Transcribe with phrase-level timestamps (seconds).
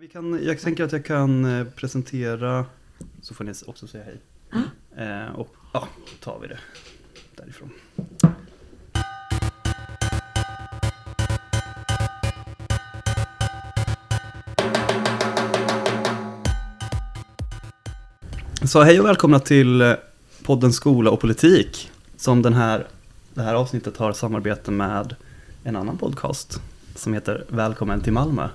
[0.00, 2.64] Vi kan, jag tänker att jag kan eh, presentera,
[3.22, 4.20] så får ni också säga hej.
[4.96, 6.58] Eh, och ja, då tar vi det
[7.36, 7.70] därifrån.
[18.64, 19.92] Så hej och välkomna till eh,
[20.44, 21.90] podden Skola och politik.
[22.16, 22.86] Som den här,
[23.34, 25.16] det här avsnittet har samarbete med
[25.64, 26.60] en annan podcast
[26.94, 28.48] som heter Välkommen till Malmö.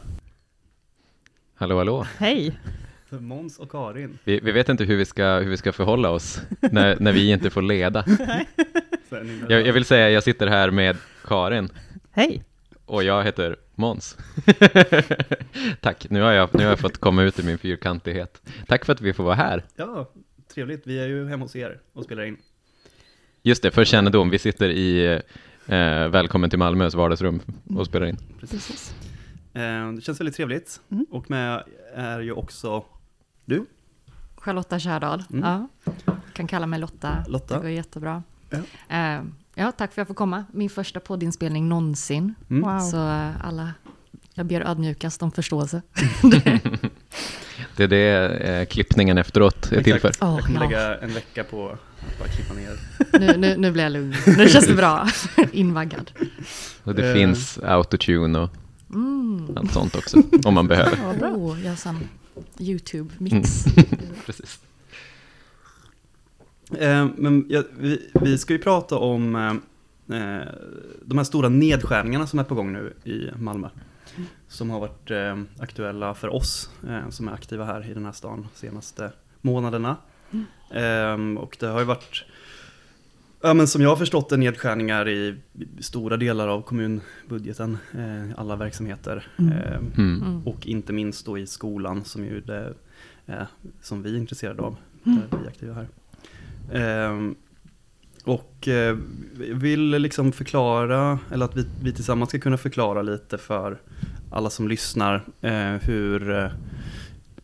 [1.60, 2.08] Hallå, hallå.
[2.18, 2.60] Hej!
[3.06, 4.20] För Måns och Karin.
[4.24, 7.32] Vi, vi vet inte hur vi ska, hur vi ska förhålla oss när, när vi
[7.32, 8.06] inte får leda.
[9.50, 11.70] Jag, jag vill säga, jag sitter här med Karin
[12.12, 12.44] Hej!
[12.86, 14.18] och jag heter Måns.
[15.82, 18.42] Tack, nu har, jag, nu har jag fått komma ut i min fyrkantighet.
[18.68, 19.64] Tack för att vi får vara här.
[19.76, 20.12] Ja,
[20.54, 20.88] trevligt.
[20.88, 22.38] Vi är ju hemma hos er och spelar in.
[23.44, 25.06] Just det, för kännedom, vi sitter i
[25.66, 27.42] eh, Välkommen till Malmös vardagsrum
[27.76, 28.18] och spelar in.
[28.40, 28.96] Precis.
[29.54, 30.82] Eh, det känns väldigt trevligt.
[30.92, 31.06] Mm.
[31.12, 31.64] Och med
[31.96, 32.84] är ju också
[33.46, 33.66] du,
[34.36, 35.24] Charlotta Kärdal.
[35.34, 35.44] Mm.
[35.50, 35.68] Ja.
[36.34, 37.24] Kan kalla mig Lotta.
[37.28, 37.56] Lotta.
[37.56, 38.24] Det går jättebra.
[38.50, 38.58] Ja.
[38.98, 39.22] Eh,
[39.56, 40.46] ja, tack för att jag får komma.
[40.54, 42.34] Min första poddinspelning någonsin.
[42.50, 42.80] Mm.
[42.80, 43.74] Så eh, alla,
[44.34, 45.82] jag ber ödmjukast om förståelse.
[47.76, 50.12] Det är det eh, klippningen efteråt är till för.
[50.22, 50.70] Åh, jag kommer ja.
[50.70, 52.80] lägga en vecka på att bara klippa ner.
[53.20, 54.16] Nu, nu, nu blir jag lugn.
[54.38, 55.08] Nu känns det bra.
[55.52, 56.12] Invaggad.
[56.84, 57.14] Och det Eh.
[57.14, 58.50] finns autotune och
[58.94, 59.58] Mm.
[59.58, 60.98] allt sånt också, om man behöver.
[61.36, 61.96] Oh, jag har
[62.58, 63.66] YouTube-mix.
[64.26, 64.60] Precis.
[66.78, 70.48] Eh, men ja, vi, vi ska ju prata om eh, eh,
[71.06, 73.70] de här stora nedskärningarna som är på gång nu i Malmö.
[74.48, 78.12] Som har varit eh, aktuella för oss eh, som är aktiva här i den här
[78.12, 79.12] stan de senaste
[79.42, 79.98] månaderna.
[80.70, 82.26] Eh, och det har ju varit,
[83.42, 85.36] ja, men som jag har förstått det, nedskärningar i
[85.80, 89.28] stora delar av kommunbudgeten, eh, alla verksamheter.
[89.38, 89.54] Mm.
[89.54, 90.48] Eh, Mm.
[90.48, 92.74] Och inte minst då i skolan som ju det
[93.26, 93.48] är
[93.82, 95.20] som vi är intresserade av, Mm.
[95.32, 95.88] där vi är aktiva här.
[98.24, 98.98] Och eh,
[99.38, 103.78] vi vill liksom förklara, eller att vi, vi tillsammans ska kunna förklara lite för
[104.32, 106.52] alla som lyssnar eh, hur, eh,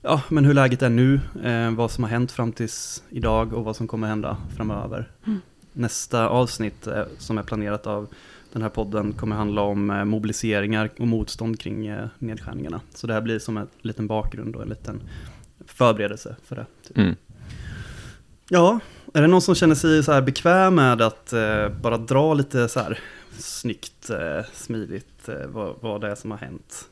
[0.02, 3.64] ja, men hur läget är nu, eh, vad som har hänt fram tills idag och
[3.64, 5.12] vad som kommer hända framöver.
[5.26, 5.40] Mm.
[5.78, 8.08] Nästa avsnitt eh, som är planerat av
[8.54, 12.82] den här podden kommer handla om eh, mobiliseringar och motstånd kring eh, nedskärningarna.
[12.94, 15.02] Så det här blir som en liten bakgrund och en liten
[15.66, 16.66] förberedelse för det.
[16.88, 16.98] Typ.
[16.98, 17.16] Mm.
[18.50, 18.80] Ja,
[19.14, 22.68] är det någon som känner sig så här bekväm med att eh, bara dra lite
[22.68, 23.00] så här
[23.38, 26.88] snyggt, eh, smidigt eh, vad, vad det är som har hänt?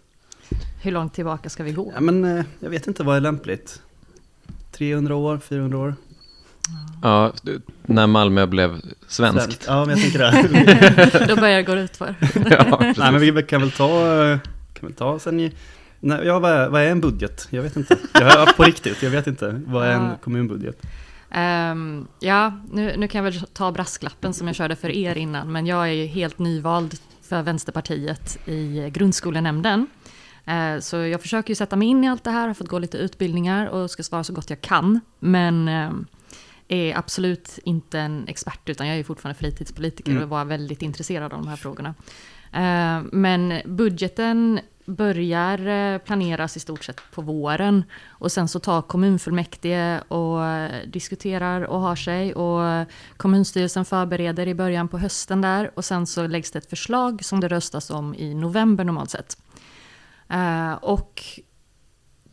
[0.83, 1.91] Hur långt tillbaka ska vi gå?
[1.95, 3.81] Ja, men eh, jag vet inte vad är lämpligt.
[4.71, 5.95] 300 år, 400 år?
[7.01, 7.33] Ja,
[7.85, 9.63] när Malmö blev svenskt.
[9.67, 11.25] Ja, men jag tänker det.
[11.27, 12.15] Då börjar det gå ut för.
[12.49, 12.97] ja, precis.
[12.97, 13.87] Nej, men vi kan väl ta,
[14.73, 15.51] kan väl ta sen i,
[15.99, 17.47] nej, ja, vad, är, vad är en budget?
[17.49, 17.97] Jag vet inte.
[18.13, 19.61] Jag, på riktigt, jag vet inte.
[19.65, 20.17] Vad är en Ja.
[20.23, 20.81] kommunbudget?
[21.31, 25.51] Ehm, ja, nu, nu kan jag väl ta brasklappen som jag körde för er innan,
[25.51, 26.97] men jag är ju helt nyvald
[27.29, 29.87] för Vänsterpartiet i grundskolenämnden.
[30.45, 32.79] Eh, så jag försöker ju sätta mig in i allt det här, har fått gå
[32.79, 34.99] lite utbildningar och ska svara så gott jag kan.
[35.19, 36.05] Men ehm,
[36.67, 40.23] är absolut inte en expert, utan jag är fortfarande fritidspolitiker Mm.
[40.23, 41.95] och var väldigt intresserad av de här frågorna.
[42.51, 48.81] Eh, Men budgeten börjar eh, planeras i stort sett på våren och sen så tar
[48.81, 50.39] kommunfullmäktige och
[50.87, 52.87] diskuterar och har sig och
[53.17, 57.39] kommunstyrelsen förbereder i början på hösten där och sen så läggs det ett förslag som
[57.39, 59.37] det röstas om i november normalt sett.
[60.29, 61.21] Eh, Och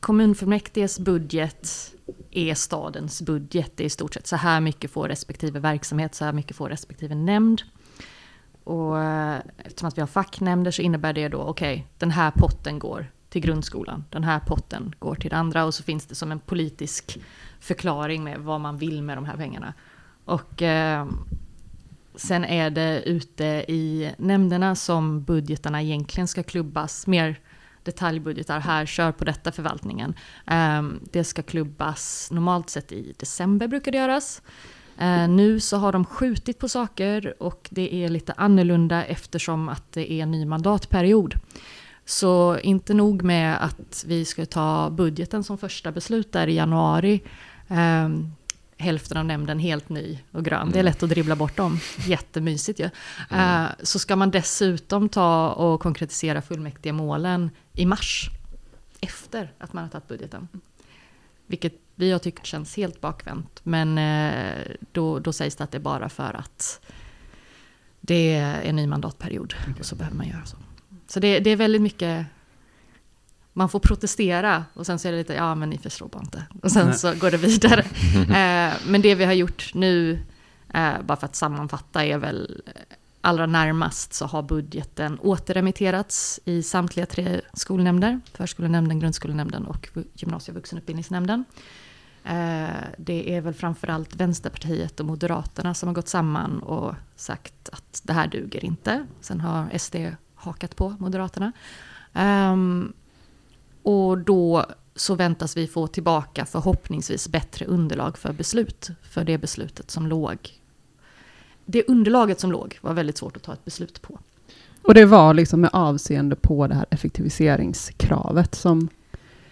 [0.00, 1.94] kommunfullmäktiges budget
[2.30, 3.72] är stadens budget.
[3.76, 6.68] Det är i stort sett så här mycket får respektive verksamhet, så här mycket får
[6.68, 7.62] respektive nämnd.
[8.64, 12.78] Och eh, eftersom att vi har facknämnder så innebär det då, okej, den här potten
[12.78, 16.32] går till grundskolan, den här potten går till det andra och så finns det som
[16.32, 17.18] en politisk
[17.60, 19.74] förklaring med vad man vill med de här pengarna.
[20.24, 21.08] Och eh,
[22.14, 27.40] sen är det ute i nämnderna som budgetarna egentligen ska klubbas, mer
[27.82, 30.14] detaljbudgetar, här kör på detta förvaltningen.
[30.46, 34.42] Ehm, det ska klubbas normalt sett i december brukar det göras.
[34.98, 39.92] Ehm, nu så har de skjutit på saker och det är lite annorlunda eftersom att
[39.92, 41.34] det är en ny mandatperiod.
[42.04, 47.22] Så inte nog med att vi ska ta budgeten som första beslut där i januari.
[47.68, 48.32] Ehm,
[48.80, 50.70] Hälften av nämnden helt ny och grön.
[50.70, 51.80] Det är lätt att dribbla bort dem.
[52.06, 52.90] Jättemysigt ju.
[53.30, 58.30] Eh, så ska man dessutom ta och konkretisera fullmäktige målen i mars.
[59.00, 60.48] Efter att man har tagit budgeten.
[61.46, 63.60] Vilket vi har tyckt känns helt bakvänt.
[63.62, 66.80] Men eh, då, då sägs det att det är bara för att
[68.00, 69.54] det är en ny mandatperiod.
[69.78, 70.56] Och så behöver man göra så.
[71.06, 72.26] Så det, det är väldigt mycket
[73.52, 76.44] man får protestera och sen så är det lite, ja men ni förstår bara inte.
[76.62, 76.98] Och sen Nej.
[76.98, 77.80] så går det vidare.
[78.14, 80.20] eh, men det vi har gjort nu,
[80.74, 82.72] eh, bara för att sammanfatta, är väl eh,
[83.20, 88.20] allra närmast så har budgeten återremitterats i samtliga tre skolnämnder.
[88.34, 91.44] Förskolenämnden, grundskolenämnden och gymnasie och vuxenutbildningsnämnden.
[92.24, 92.68] Eh,
[92.98, 98.12] det är väl framförallt Vänsterpartiet och Moderaterna som har gått samman och sagt att det
[98.12, 99.06] här duger inte.
[99.20, 99.96] Sen har SD
[100.34, 101.52] hakat på Moderaterna.
[102.12, 102.92] Ehm,
[103.82, 108.90] och då så väntas vi få tillbaka förhoppningsvis bättre underlag för beslut.
[109.02, 110.38] För det beslutet som låg.
[111.66, 114.18] Det underlaget som låg var väldigt svårt att ta ett beslut på.
[114.82, 118.88] Och det var liksom med avseende på det här effektiviseringskravet som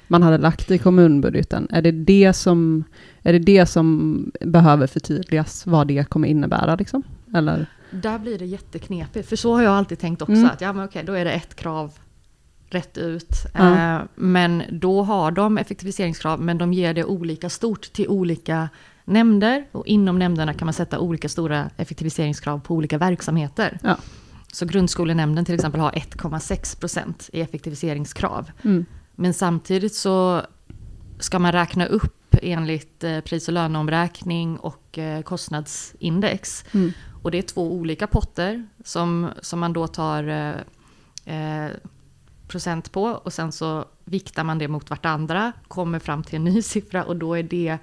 [0.06, 1.66] man hade lagt i kommunbudgeten.
[1.70, 2.84] Är det det som,
[3.22, 6.74] är det, det som behöver förtydligas, vad det kommer innebära?
[6.74, 7.02] Liksom?
[7.34, 7.66] Eller?
[7.90, 10.46] Där blir det jätteknepigt, för så har jag alltid tänkt också, Mm.
[10.46, 11.92] att ja men okej, då är det ett krav
[12.70, 13.30] rätt ut.
[13.54, 13.96] Ja.
[13.96, 18.68] Eh, men då har de effektiviseringskrav, men de ger det olika stort till olika
[19.04, 19.66] nämnder.
[19.72, 23.78] Och inom nämnderna kan man sätta olika stora effektiviseringskrav på olika verksamheter.
[23.82, 23.96] Ja.
[24.52, 28.50] Så grundskolenämnden till exempel har 1,6 procent i effektiviseringskrav.
[28.62, 28.84] Mm.
[29.14, 30.42] Men samtidigt så
[31.18, 36.64] ska man räkna upp enligt eh, pris och löneomräkning och eh, kostnadsindex.
[36.74, 36.92] Mm.
[37.22, 41.70] Och det är två olika potter som, som man då tar eh, eh,
[42.48, 46.62] procent på och sen så viktar man det mot vartandra, kommer fram till en ny
[46.74, 47.78] siffra och då är det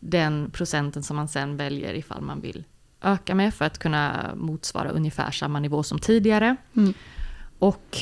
[0.00, 2.64] den procenten som man sen väljer ifall man vill
[3.02, 6.56] öka med för att kunna motsvara ungefär samma nivå som tidigare.
[6.76, 6.94] Mm.
[7.58, 7.98] Och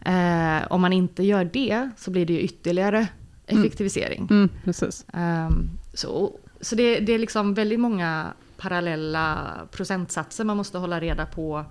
[0.00, 3.08] eh, om man inte gör det så blir det ju ytterligare
[3.46, 4.28] effektivisering.
[4.30, 5.06] Mm, precis.
[5.12, 11.26] Ehm, så så det, det är liksom väldigt många parallella procentsatser man måste hålla reda
[11.26, 11.64] på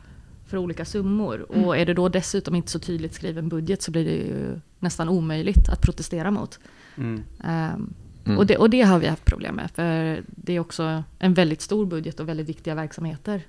[0.52, 1.46] för olika summor.
[1.54, 1.66] Mm.
[1.66, 5.10] Och är det då dessutom inte så tydligt skriven budget så blir det ju nästan
[5.10, 6.60] omöjligt att protestera mot.
[6.98, 7.24] Mm.
[7.44, 7.94] Ehm,
[8.26, 8.38] Mm.
[8.38, 11.62] och, det, och det har vi haft problem med, för det är också en väldigt
[11.62, 13.42] stor budget och väldigt viktiga verksamheter.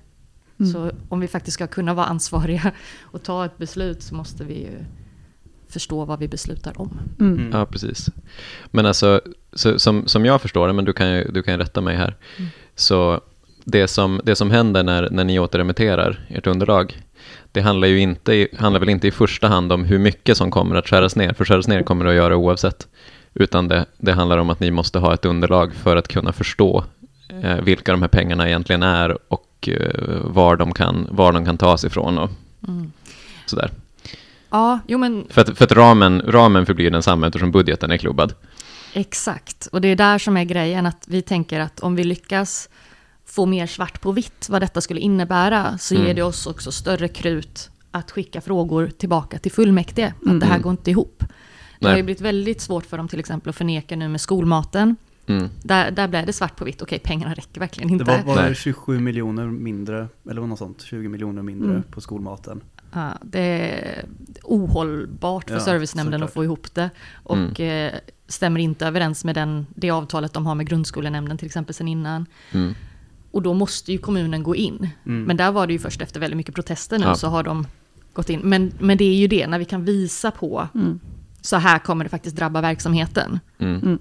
[0.59, 0.71] Mm.
[0.71, 2.71] Så om vi faktiskt ska kunna vara ansvariga
[3.01, 4.85] och ta ett beslut så måste vi ju
[5.67, 6.99] förstå vad vi beslutar om.
[7.19, 7.33] Mm.
[7.39, 7.51] Mm.
[7.51, 8.09] Ja, precis.
[8.71, 9.21] Men alltså,
[9.53, 11.95] så, som, som jag förstår det, men du kan ju, du kan ju rätta mig
[11.95, 12.49] här, Mm.
[12.75, 13.21] så
[13.65, 17.01] det som, det som händer när, när ni återremitterar ert underlag,
[17.51, 20.75] det handlar ju inte, handlar väl inte i första hand om hur mycket som kommer
[20.75, 22.87] att skäras ner, för skäras ner kommer det att göra oavsett,
[23.33, 26.83] utan det, det handlar om att ni måste ha ett underlag för att kunna förstå
[27.43, 31.57] eh, vilka de här pengarna egentligen är och eh, var, de kan, var de kan
[31.57, 32.29] tas ifrån och
[32.67, 32.91] Mm.
[33.45, 33.71] sådär.
[34.49, 38.33] Ja, jo men För att, för att ramen, ramen förblir densamma eftersom budgeten är klubbad.
[38.93, 42.69] Exakt, och det är där som är grejen, att vi tänker att om vi lyckas
[43.35, 46.07] få mer svart på vitt vad detta skulle innebära, så Mm.
[46.07, 50.13] ger det oss också större krut att skicka frågor tillbaka till fullmäktige.
[50.25, 50.61] Att det här Mm.
[50.61, 51.23] går inte ihop.
[51.79, 51.97] Det har Nej.
[51.99, 54.95] ju blivit väldigt svårt för dem till exempel att förneka nu med skolmaten.
[55.27, 55.49] Mm.
[55.63, 58.05] Där, där blev det svart på vitt, okej pengarna räcker verkligen Det inte.
[58.05, 58.55] var, var det Nej.
[58.55, 61.83] 27 miljoner mindre, eller något sånt, 20 miljoner mindre Mm.
[61.83, 62.61] på skolmaten.
[62.93, 64.05] Ja, det är
[64.43, 66.29] ohållbart för Ja, servicenämnden såklart.
[66.29, 66.89] att få ihop det.
[67.23, 67.93] Och eh,
[68.27, 72.25] stämmer inte överens med den, det avtalet de har med grundskolenämnden till exempel sen innan.
[73.33, 73.37] Mm.
[73.37, 74.89] Och då måste ju kommunen gå in.
[75.05, 75.23] Mm.
[75.23, 77.15] Men där var det ju först efter väldigt mycket protester nu Ja.
[77.15, 77.67] så har de
[78.13, 78.39] gått in.
[78.43, 80.99] Men, men det är ju det, när vi kan visa på Mm.
[81.41, 83.39] så här kommer det faktiskt drabba verksamheten.
[83.59, 83.99] Mm.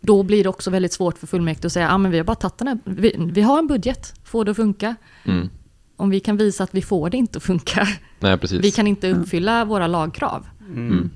[0.00, 2.24] Då blir det också väldigt svårt för fullmäktige att säga, ja ah, men vi har
[2.24, 4.94] bara tagit den här, vi, vi har en budget, får det att funka.
[5.24, 5.48] Mm.
[5.96, 7.88] Om vi kan visa att vi får det inte att funka,
[8.20, 8.64] Nej, precis.
[8.64, 10.46] vi kan inte uppfylla våra lagkrav.
[10.68, 10.86] Mm.
[10.88, 11.10] Mm.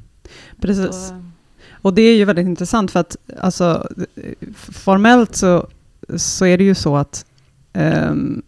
[0.60, 1.08] Precis.
[1.08, 1.24] Så,
[1.82, 3.88] Och det är ju väldigt intressant för att alltså,
[4.58, 5.68] formellt så,
[6.16, 7.24] så är det ju så att
[7.78, 8.42] ehm,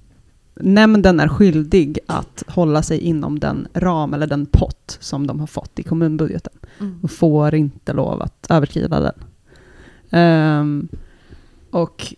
[0.54, 5.46] nämnden är skyldig att hålla sig inom den ram eller den pott som de har
[5.46, 6.98] fått i kommunbudgeten mm.
[7.02, 9.14] och får inte lov att överkrida den.
[10.10, 10.88] Ehm,
[11.70, 12.14] och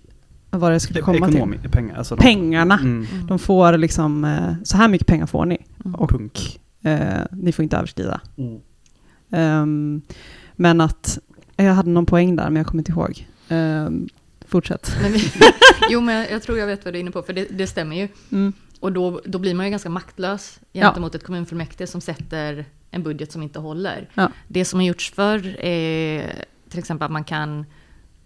[0.50, 1.71] vad var det jag skulle komma till?
[1.71, 1.97] Pengar.
[1.97, 2.78] Alltså de, Pengarna.
[2.78, 3.07] Mm.
[3.12, 3.26] Mm.
[3.26, 5.95] De får liksom, eh, så här mycket pengar får ni Mm.
[5.95, 6.12] och
[6.83, 8.21] eh, ni får inte överskrida.
[8.37, 8.61] Mm.
[9.31, 10.02] Ehm,
[10.57, 11.19] men att,
[11.57, 13.28] jag hade någon poäng där men jag kommer inte ihåg.
[13.49, 14.09] Ehm,
[14.52, 14.97] fortsätt.
[15.02, 15.12] Men
[15.90, 17.97] jo, men jag tror jag vet vad du är inne på, för det, det stämmer
[17.97, 18.09] ju.
[18.32, 18.52] Mm.
[18.80, 20.82] Och då, då blir man ju ganska maktlös Ja.
[20.87, 24.09] gentemot ett kommunfullmäktige som sätter en budget som inte håller.
[24.14, 24.30] Ja.
[24.49, 27.66] Det som har gjorts förr är till exempel att man kan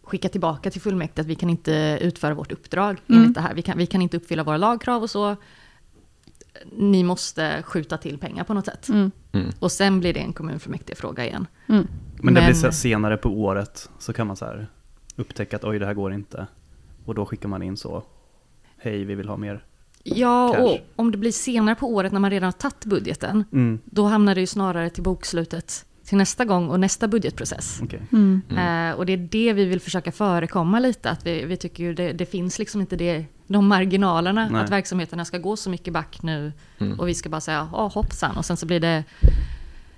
[0.02, 3.20] skicka tillbaka till fullmäktige att vi kan inte utföra vårt uppdrag Mm.
[3.22, 3.54] enligt det här.
[3.54, 5.36] Vi kan, vi kan inte uppfylla våra lagkrav och så.
[6.72, 8.88] Ni måste skjuta till pengar på något sätt.
[8.88, 9.10] Mm.
[9.32, 9.50] Mm.
[9.58, 11.46] Och sen blir det en kommunfullmäktigefråga igen.
[11.68, 11.86] Mm.
[12.16, 14.68] Men det Men- blir senare på året så kan man så här
[15.16, 16.46] upptäcka att oj det här går inte.
[17.04, 18.02] Och då skickar man in så,
[18.78, 19.64] hej vi vill ha mer.
[20.02, 20.62] Ja, Cash.
[20.62, 23.78] och om det blir senare på året när man redan har tagit budgeten, Mm.
[23.84, 27.80] då hamnar det ju snarare till bokslutet till nästa gång och nästa budgetprocess.
[27.82, 28.02] Okej.
[28.12, 28.42] Mm.
[28.50, 28.90] Mm.
[28.92, 31.94] Eh, och det är det vi vill försöka förekomma lite, att vi, vi tycker ju
[31.94, 34.60] det, det finns liksom inte det, de marginalerna, Nej.
[34.64, 37.00] att verksamheterna ska gå så mycket back nu Mm.
[37.00, 39.04] och vi ska bara säga ja hoppsan och sen så blir det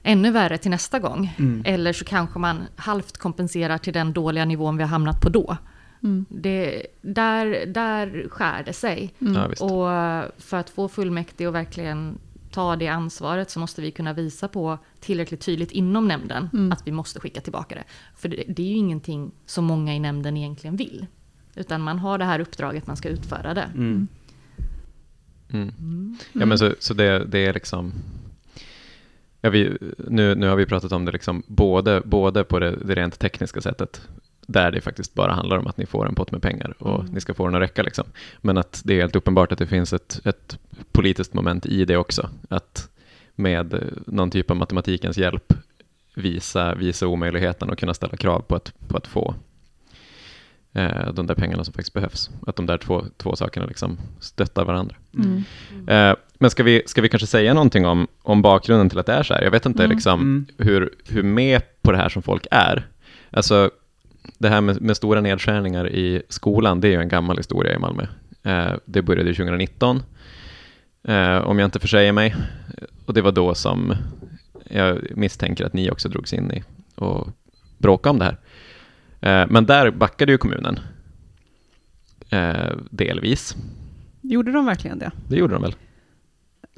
[0.03, 1.35] ännu värre till nästa gång.
[1.39, 1.63] Mm.
[1.65, 5.57] Eller så kanske man halvt kompenserar till den dåliga nivån vi har hamnat på då.
[6.03, 6.27] Mm.
[6.29, 9.15] Det, där, där skär det sig.
[9.21, 9.35] Mm.
[9.35, 9.65] Ja.
[9.65, 12.19] Och för att få fullmäktige att verkligen
[12.51, 16.73] ta det ansvaret så måste vi kunna visa på tillräckligt tydligt inom nämnden Mm.
[16.73, 17.85] att vi måste skicka tillbaka det.
[18.17, 21.07] För det, det är ju ingenting som många i nämnden egentligen vill.
[21.55, 23.71] Utan man har det här uppdraget, man ska utföra det.
[23.75, 24.09] Mm.
[25.51, 25.73] Mm.
[25.79, 26.17] Mm.
[26.33, 27.93] Ja, men så, så det, det är liksom...
[29.41, 32.95] Ja, vi, nu, nu har vi pratat om det liksom både, både på det, det
[32.95, 34.09] rent tekniska sättet,
[34.47, 37.13] där det faktiskt bara handlar om att ni får en pott med pengar och Mm.
[37.13, 37.83] ni ska få den att räcka.
[37.83, 38.05] Liksom.
[38.41, 40.59] Men att det är helt uppenbart att det finns ett, ett
[40.93, 42.29] politiskt moment i det också.
[42.49, 42.89] Att
[43.35, 45.55] med eh, någon typ av matematikens hjälp
[46.15, 49.35] visa, visa omöjligheten och kunna ställa krav på att, på att få
[50.79, 52.31] eh, de där pengarna som faktiskt behövs.
[52.47, 54.97] Att de där två, två sakerna liksom stöttar varandra.
[55.15, 55.45] Mm.
[55.89, 59.13] Eh, men ska vi, ska vi kanske säga någonting om, om bakgrunden till att det
[59.13, 59.43] är så här?
[59.43, 59.95] Jag vet inte Mm.
[59.97, 60.47] liksom, Mm.
[60.59, 62.87] hur, hur med på det här som folk är.
[63.31, 63.71] Alltså,
[64.39, 67.79] det här med, med stora nedskärningar i skolan, det är ju en gammal historia i
[67.79, 68.07] Malmö.
[68.43, 70.03] Eh, det började 2019,
[71.09, 72.35] eh, om jag inte försäger mig.
[73.07, 73.95] Och det var då som
[74.71, 76.63] jag misstänker att ni också drogs in i
[76.95, 77.29] och
[77.79, 78.37] bråkade om det här.
[79.21, 80.81] Eh, men där backade ju kommunen.
[82.31, 83.57] Eh, delvis.
[84.21, 85.11] Gjorde de verkligen det?
[85.29, 85.75] Det gjorde de väl?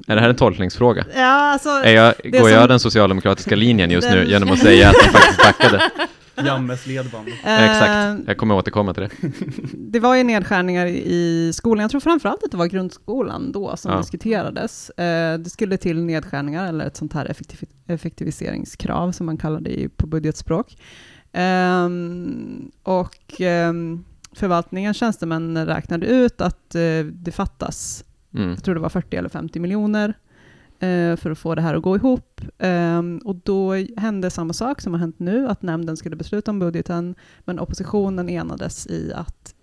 [0.07, 1.05] Är det här en tolkningsfråga?
[1.15, 1.21] Ja,
[1.51, 1.69] alltså...
[1.69, 4.89] Är jag, det går jag som- den socialdemokratiska linjen just nu Den- genom att säga
[4.89, 5.89] att de faktiskt backade?
[6.45, 7.27] Jammes ledband.
[7.43, 9.31] Exakt, jag kommer återkomma till det.
[9.73, 11.81] Det var ju nedskärningar i skolan.
[11.81, 13.97] Jag tror framförallt att det var grundskolan då som Ja.
[13.97, 14.89] diskuterades.
[14.89, 19.79] Eh, Det skulle till nedskärningar, eller ett sånt här effektiv- effektiviseringskrav som man kallar det
[19.79, 20.77] i- på budgetspråk.
[21.31, 28.49] Ehm, Och ehm, förvaltningens tjänstemän räknade ut att eh, det fattas Mm.
[28.49, 30.13] jag tror det var 40 eller 50 miljoner
[30.79, 32.41] eh, för att få det här att gå ihop.
[32.57, 36.59] Ehm, och då hände samma sak som har hänt nu, att nämnden skulle besluta om
[36.59, 39.55] budgeten, men oppositionen enades i att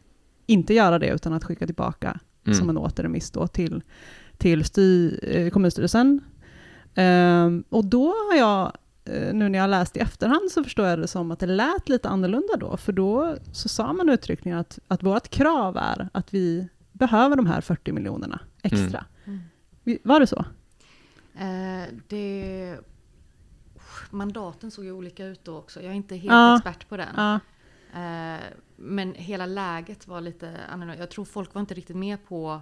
[0.46, 2.68] inte göra det, utan att skicka tillbaka som Mm.
[2.70, 3.82] en återremiss då till,
[4.38, 6.20] till sty, eh, kommunstyrelsen.
[7.68, 8.72] Och då har jag,
[9.32, 11.88] nu när jag har läst i efterhand, så förstår jag det som att det lät
[11.88, 16.34] lite annorlunda då, för då så sa man uttryckligen att, att vårt krav är att
[16.34, 19.04] vi behöver de här 40 miljonerna extra.
[19.24, 19.40] Mm.
[19.84, 20.44] Vi- Var det så?
[21.38, 22.76] Eh, det,
[24.10, 25.82] mandaten såg ju olika ut då också.
[25.82, 26.56] Jag är inte helt Ja.
[26.56, 27.14] expert på den.
[27.16, 27.34] Ja.
[27.94, 28.40] Eh,
[28.76, 31.00] men hela läget var lite annorlunda.
[31.02, 32.60] Jag tror folk var inte riktigt med på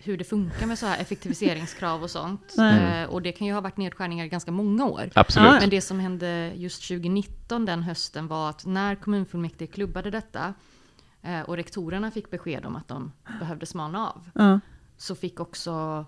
[0.00, 2.54] hur det funkar med så här effektiviseringskrav och sånt.
[2.58, 5.10] Eh, och det kan ju ha varit nedskärningar i ganska många år.
[5.14, 5.60] Absolut.
[5.60, 10.54] Men det som hände just 2019 den hösten var att när kommunfullmäktige klubbade detta
[11.22, 14.60] eh, och rektorerna fick besked om att de behövde smalna av Ja.
[14.96, 16.04] så fick också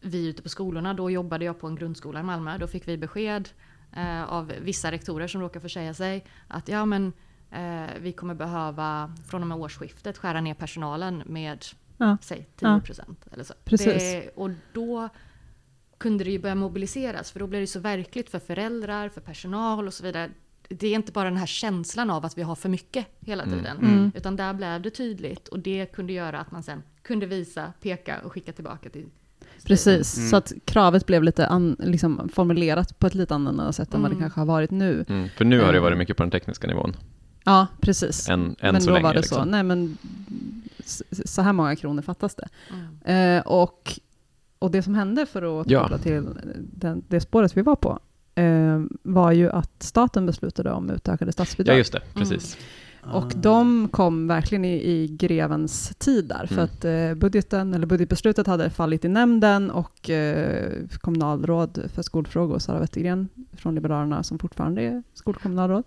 [0.00, 2.96] vi ute på skolorna, då jobbade jag på en grundskola i Malmö, då fick vi
[2.98, 3.48] besked
[3.96, 7.12] eh, av vissa rektorer som råkar försäga sig att ja men
[8.00, 11.64] vi kommer behöva från och med årsskiftet skära ner personalen med
[12.02, 12.16] Ja.
[12.22, 13.26] säg 10 procent.
[13.32, 13.54] Eller så.
[13.64, 13.86] Precis.
[14.02, 15.08] Det, och då
[15.98, 19.86] kunde det ju börja mobiliseras för då blev det så verkligt för föräldrar, för personal
[19.86, 20.30] och så vidare.
[20.68, 23.58] Det är inte bara den här känslan av att vi har för mycket hela Mm.
[23.58, 23.76] tiden.
[23.78, 24.12] Mm.
[24.14, 28.20] Utan där blev det tydligt och det kunde göra att man sen kunde visa, peka
[28.24, 29.06] och skicka tillbaka till
[29.64, 30.30] Precis, Mm.
[30.30, 34.10] så att kravet blev lite an, liksom formulerat på ett lite annorlunda sätt än vad
[34.10, 34.22] det Mm.
[34.22, 35.04] kanske har varit nu.
[35.08, 35.28] Mm.
[35.36, 35.82] För nu har det Eh.
[35.82, 36.96] varit mycket på den tekniska nivån.
[37.44, 38.28] Ja, precis.
[38.28, 39.02] Än, än men så då länge.
[39.06, 39.36] var det liksom.
[39.44, 39.44] så.
[39.44, 39.98] Nej, men
[41.24, 42.48] så här många kronor fattas det.
[43.04, 43.36] Mm.
[43.38, 44.00] Eh, och,
[44.58, 45.80] och det som hände, för att Ja.
[45.80, 46.28] återkoppla till
[46.72, 47.98] den, det spåret vi var på,
[48.34, 51.74] eh, var ju att staten beslutade om utökade statsbidrag.
[51.74, 52.02] Ja, just det.
[52.14, 52.56] Precis.
[53.12, 56.64] Och de kom verkligen i, i grevens tid där, för Mm.
[56.64, 62.78] att eh, budgeten, eller budgetbeslutet hade fallit i nämnden och eh, kommunalråd för skolfrågor, Sara
[62.80, 65.84] Wettergren från Liberalerna, som fortfarande är skolkommunalråd,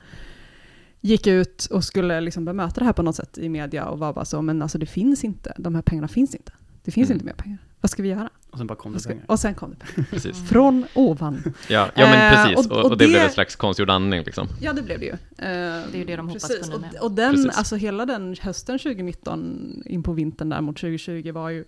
[1.05, 4.13] gick ut och skulle liksom bemöta det här på något sätt i media och var
[4.13, 6.51] bara så, men alltså det finns inte, de här pengarna finns inte.
[6.83, 7.15] Det finns Mm.
[7.15, 7.57] inte mer pengar.
[7.81, 8.29] Vad ska vi göra?
[8.51, 9.25] Och sen bara kom det ska, pengar.
[9.27, 10.07] och sen kom det pengar.
[10.12, 10.50] precis.
[10.50, 11.43] Från ovan.
[11.69, 12.65] Ja, ja men Eh, precis.
[12.72, 14.24] och- Och, och det, det- blev en slags konstgjord andning.
[14.24, 14.48] Liksom.
[14.62, 15.15] Ja, det blev det ju.
[15.38, 16.88] det är ju det de hoppas på nu.
[17.00, 17.57] Och, och den, Precis.
[17.57, 21.65] alltså hela den hösten 2019 in på vintern där mot 2020 var ju,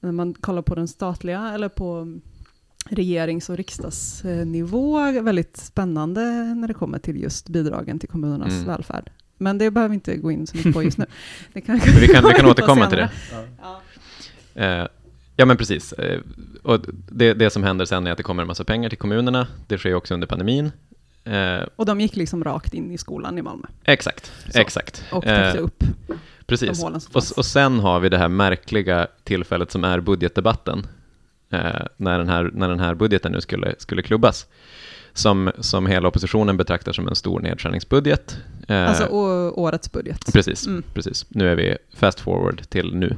[0.00, 2.18] när man kollar på den statliga eller på
[2.86, 6.20] regerings och riksdagsnivå, väldigt spännande
[6.54, 8.66] när det kommer till just bidragen till kommunernas Mm.
[8.66, 9.10] välfärd.
[9.38, 11.06] Men det behöver vi inte gå in så mycket på just nu.
[11.52, 13.10] Det kan vi kan, vi kan återkomma till det.
[13.32, 13.80] Ja.
[14.54, 14.62] Ja.
[14.62, 14.86] Eh,
[15.36, 15.92] ja, men precis.
[15.92, 16.20] Eh,
[16.62, 16.80] och
[17.10, 19.46] det, det som händer sen är att det kommer en massa pengar till kommunerna.
[19.66, 20.72] Det sker också under pandemin.
[21.24, 24.58] Eh, Och de gick liksom rakt in i skolan i Malmö exakt, Så.
[24.60, 25.04] exakt.
[25.12, 25.84] och täckte upp
[26.46, 26.78] Precis.
[26.78, 30.86] de hålen som Och, och sen har vi det här märkliga tillfället som är budgetdebatten.
[31.50, 34.46] Eh, när, den här, när den här budgeten nu skulle, skulle klubbas.
[35.12, 38.36] Som, som hela oppositionen betraktar som en stor nedskärningsbudget.
[38.68, 39.06] Eh, Alltså
[39.56, 40.32] årets budget.
[40.32, 40.82] precis, Mm.
[40.94, 41.26] precis.
[41.28, 43.16] Nu är vi fast forward till nu.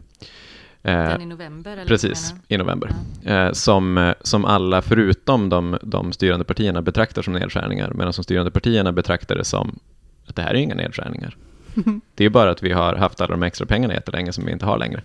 [0.83, 1.73] Eh, Den i november?
[1.73, 2.91] Eller Precis, i november.
[3.25, 8.25] Eh, som, eh, som alla förutom de, de styrande partierna betraktar som nedskärningar, medan de
[8.25, 9.79] styrande partierna betraktar det som
[10.27, 11.37] att det här är inga nedskärningar.
[12.15, 14.67] Det är bara att vi har haft alla de extra pengarna jättelänge som vi inte
[14.67, 15.03] har längre.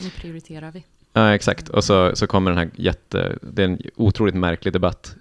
[0.00, 0.84] Nu prioriterar vi.
[1.12, 1.68] Ja, exakt.
[1.68, 3.38] Och så, så kommer den här jätte...
[3.42, 5.16] Det är en otroligt märklig debatt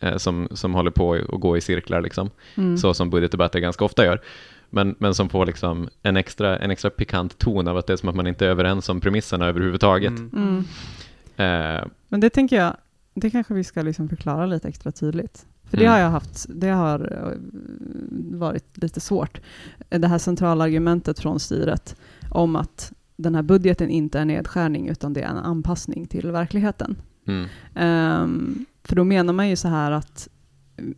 [0.00, 2.30] eh, som, som håller på att gå i cirklar, liksom.
[2.54, 2.78] Mm.
[2.78, 4.20] så som budgetdebatter ganska ofta gör.
[4.70, 7.96] Men, men som får liksom en, extra, en extra pikant ton av att det är
[7.96, 10.18] som att man inte är överens om premisserna överhuvudtaget.
[10.18, 10.30] Mm.
[11.36, 11.76] Mm.
[11.76, 12.76] Eh, Men det tänker jag,
[13.14, 15.46] det kanske vi ska liksom förklara lite extra tydligt.
[15.70, 15.92] För det Mm.
[15.92, 17.38] har jag haft, det har eh,
[18.38, 19.40] varit lite svårt.
[19.88, 21.96] Det här centrala argumentet från styret
[22.30, 22.92] om att
[23.22, 26.96] den här budgeten inte är nedskärning utan det är en anpassning till verkligheten.
[27.26, 30.28] mm, Ehm, för då menar man ju så här att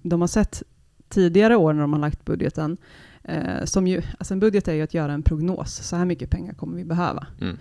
[0.02, 0.62] de har sett
[1.09, 2.76] tidigare år när de har lagt budgeten,
[3.23, 6.31] eh, som ju, alltså en budget är ju att göra en prognos, så här mycket
[6.31, 7.26] pengar kommer vi behöva.
[7.40, 7.57] mm,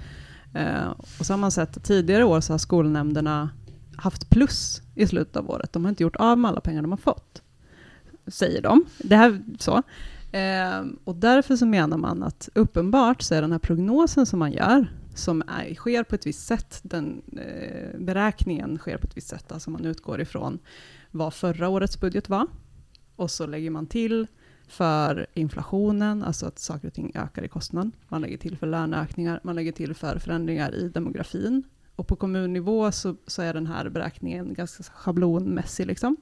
[0.54, 0.90] Eh,
[1.20, 3.50] och så har man sett tidigare år så har skolnämnderna
[3.96, 5.74] haft plus i slutet av året.
[5.74, 7.42] De har inte gjort av med alla pengar de har fått,
[8.28, 8.86] säger de.
[8.98, 9.84] Det här, så.
[10.34, 14.52] Eh, och därför så menar man att uppenbart så är den här prognosen som man
[14.52, 19.28] gör, som är, sker på ett visst sätt, den eh, beräkningen sker på ett visst
[19.28, 20.60] sätt, alltså man utgår ifrån
[21.12, 22.48] vad förra årets budget var,
[23.16, 24.28] och så lägger man till
[24.68, 27.92] för inflationen, alltså att saker och ting ökar i kostnad.
[28.08, 31.64] Man lägger till för löneökningar, man lägger till för förändringar i demografin.
[31.96, 36.18] Och på kommunnivå så, så är den här beräkningen ganska schablonmässig, liksom,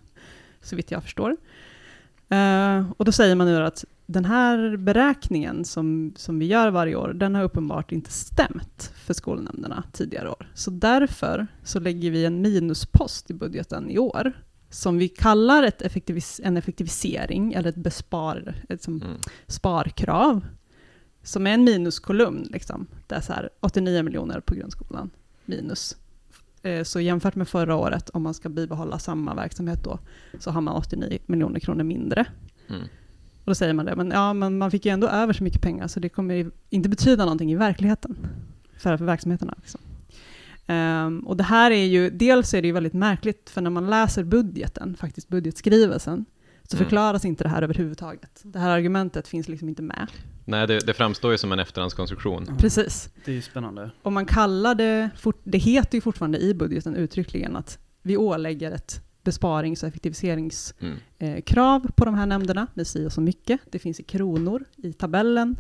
[0.62, 1.38] så vitt jag förstår.
[2.30, 6.96] Eh, och då säger man nu att den här beräkningen som, som vi gör varje
[6.96, 10.52] år, den har uppenbart inte stämt för skolnämnderna tidigare år.
[10.54, 14.34] Så därför så lägger vi en minuspost i budgeten i år,
[14.70, 20.46] som vi kallar ett effektivis- en effektivisering, eller ett, bespar, ett som mm, sparkrav,
[21.24, 22.48] som är en minuskolumn.
[22.52, 22.88] Liksom.
[23.08, 25.10] Det är så här 89 miljoner på grundskolan,
[25.46, 25.98] minus.
[26.62, 30.00] Eh, Så jämfört med förra året, om man ska bibehålla samma verksamhet då,
[30.40, 32.26] så har man 89 miljoner kronor mindre.
[32.70, 32.82] mm.
[33.44, 35.62] Och då säger man det, men, ja, men man fick ju ändå över så mycket
[35.62, 38.18] pengar, så det kommer ju inte betyda någonting i verkligheten
[38.78, 39.54] för, för verksamheterna.
[39.58, 39.82] Liksom.
[40.68, 43.90] Ehm, och det här är ju, dels är det ju väldigt märkligt, för när man
[43.90, 46.26] läser budgeten, faktiskt budgetskrivelsen,
[46.64, 46.86] så Mm.
[46.86, 48.42] förklaras inte det här överhuvudtaget.
[48.44, 50.08] Det här argumentet finns liksom inte med.
[50.46, 52.46] Nej, det, det framstår ju som en efterhandskonstruktion.
[52.48, 52.56] Ja.
[52.60, 53.10] Precis.
[53.26, 53.92] Det är ju spännande.
[54.02, 55.10] Och man kallar det,
[55.44, 61.92] det heter ju fortfarande i budgeten uttryckligen att vi ålägger ett besparings och effektiviseringskrav Mm.
[61.96, 63.60] på de här nämnderna med si och så mycket.
[63.72, 65.58] Det finns i kronor i tabellen.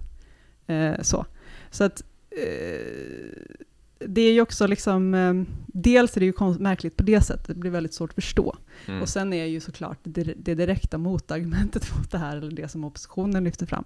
[0.68, 1.26] Eh, så.
[1.72, 3.68] så att eh,
[4.08, 5.34] det är ju också liksom, eh,
[5.68, 8.56] dels är det ju märkligt på det sättet, det blir väldigt svårt att förstå.
[8.88, 9.02] Mm.
[9.02, 12.84] Och sen är ju såklart det, det direkta motargumentet mot det här, eller det som
[12.84, 13.84] oppositionen lyfter fram,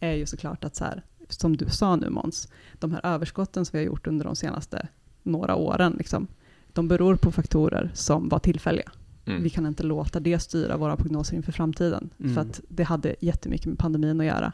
[0.00, 2.48] är ju såklart att så här, som du sa nu Måns,
[2.78, 4.88] de här överskotten som vi har gjort under de senaste
[5.22, 6.26] några åren, liksom,
[6.72, 8.90] de beror på faktorer som var tillfälliga.
[9.24, 9.42] Mm.
[9.42, 12.34] Vi kan inte låta det styra våra prognoser inför framtiden, Mm.
[12.34, 14.52] för att det hade jättemycket med pandemin att göra.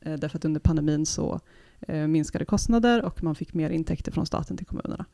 [0.00, 1.40] Eh, därför att under pandemin så
[1.80, 5.04] eh, minskade kostnader och man fick mer intäkter från staten till kommunerna.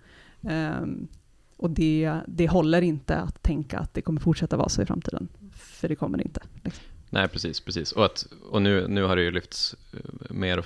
[0.42, 1.08] Ehm,
[1.56, 5.28] och det, det håller inte att tänka att det kommer fortsätta vara så i framtiden,
[5.52, 6.40] för det kommer det inte.
[6.64, 6.84] Liksom.
[7.10, 7.92] Nej, precis, precis.
[7.92, 10.64] Och, att, och nu, nu har det ju lyfts eh, mer och,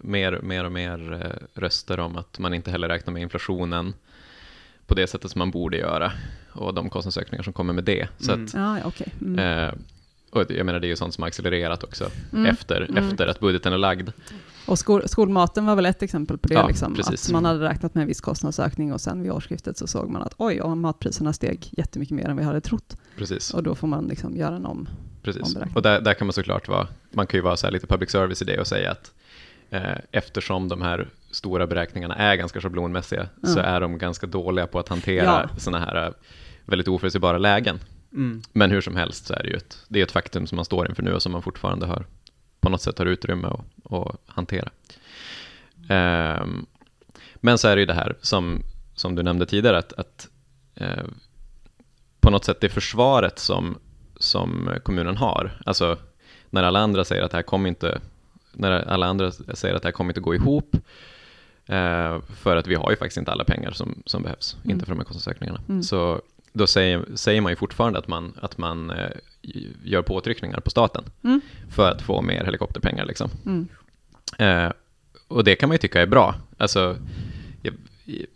[0.00, 3.94] mer, mer och mer eh, röster om att man inte heller räknar med inflationen
[4.92, 6.12] på det sättet som man borde göra
[6.52, 8.08] och de kostnadsökningar som kommer med det.
[8.18, 8.44] Så Mm.
[8.44, 9.12] att, Ja, ja, okej.
[9.20, 9.38] Mm.
[9.68, 9.74] eh,
[10.30, 12.46] och jag menar, det är ju sånt som har accelererat också Mm.
[12.46, 12.96] efter, Mm.
[13.08, 14.08] efter att budgeten är lagd.
[14.66, 16.54] Och skol, skolmaten var väl ett exempel på det.
[16.54, 19.86] Ja, liksom, att man hade räknat med en viss kostnadsökning och sen vid årsskiftet så
[19.86, 22.96] såg man att oj, ja, matpriserna steg jättemycket mer än vi hade trott.
[23.18, 23.54] Precis.
[23.54, 24.88] Och då får man liksom göra en om.
[25.22, 25.42] Precis.
[25.42, 25.76] omberäkning.
[25.76, 28.10] Och där, där kan man såklart vara, man kan ju vara så här lite public
[28.10, 29.12] service i det och säga att
[29.70, 33.62] eh, eftersom de här stora beräkningarna är ganska schablonmässiga så Ja.
[33.62, 35.48] är de ganska dåliga på att hantera Ja.
[35.58, 36.12] sådana här eh,
[36.64, 37.78] väldigt oförutsägbara lägen.
[38.12, 38.42] Mm.
[38.52, 40.64] Men hur som helst så är det ju ett, det är ett faktum som man
[40.64, 42.06] står inför nu och som man fortfarande har
[42.60, 44.68] på något sätt har utrymme att, att hantera.
[45.88, 46.66] Ehm,
[47.36, 48.62] men så är det ju det här som,
[48.94, 50.28] som du nämnde tidigare, att, att
[50.74, 51.04] eh,
[52.20, 53.78] på något sätt det försvaret som,
[54.16, 55.96] som kommunen har, alltså
[56.50, 58.00] när alla andra säger att det här kommer inte,
[58.52, 60.76] när alla andra säger att det här kommer inte gå ihop,
[62.36, 64.70] för att vi har ju faktiskt inte alla pengar som, som behövs, Mm.
[64.70, 65.60] inte för de här kostnadsökningarna.
[65.68, 65.82] Mm.
[65.82, 66.20] Så
[66.52, 69.10] då säger, säger man ju fortfarande att man, att man eh,
[69.84, 71.40] gör påtryckningar på staten Mm.
[71.70, 73.04] för att få mer helikopterpengar.
[73.04, 73.30] Liksom.
[73.46, 73.68] Mm.
[74.38, 74.72] Eh,
[75.28, 76.34] och det kan man ju tycka är bra.
[76.58, 76.96] Alltså,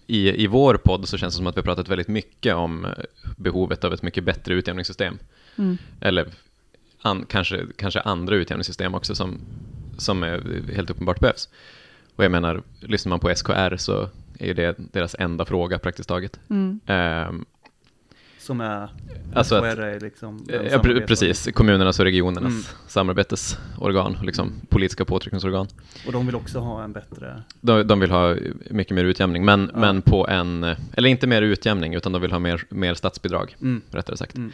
[0.06, 2.84] i, i, vår podd så känns det som att vi har pratat väldigt mycket om
[2.84, 2.92] eh,
[3.36, 5.18] behovet av ett mycket bättre utjämningssystem.
[5.56, 5.78] Mm.
[6.00, 6.26] Eller
[7.02, 9.40] an, kanske, kanske andra utjämningssystem också som,
[9.98, 11.48] som är, helt uppenbart behövs.
[12.16, 16.40] Och jag menar, lyssnar man på SKR så är det deras enda fråga praktiskt taget.
[16.50, 16.80] Mm.
[16.86, 17.44] Ehm,
[18.38, 18.88] Som är,
[19.34, 21.48] Alltså att- är liksom den Ja, precis.
[21.54, 22.62] Kommunernas och regionernas Mm.
[22.88, 25.66] samarbetsorgan, liksom politiska påtryckningsorgan.
[26.06, 28.36] Och de vill också ha en bättre, De, de vill ha
[28.70, 29.78] mycket mer utjämning, men, Ja.
[29.80, 33.82] men på en, eller inte mer utjämning, utan de vill ha mer, mer statsbidrag, mm,
[33.90, 34.36] rättare sagt.
[34.36, 34.52] mm,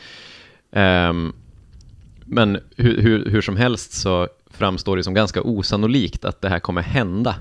[0.73, 1.33] Ehm,
[2.25, 6.59] men hur, hur, hur som helst så framstår det som ganska osannolikt att det här
[6.59, 7.35] kommer hända.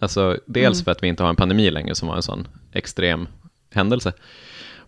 [0.00, 0.84] Alltså dels Mm.
[0.84, 3.28] för att vi inte har en pandemi längre som var en sån extrem
[3.74, 4.12] händelse.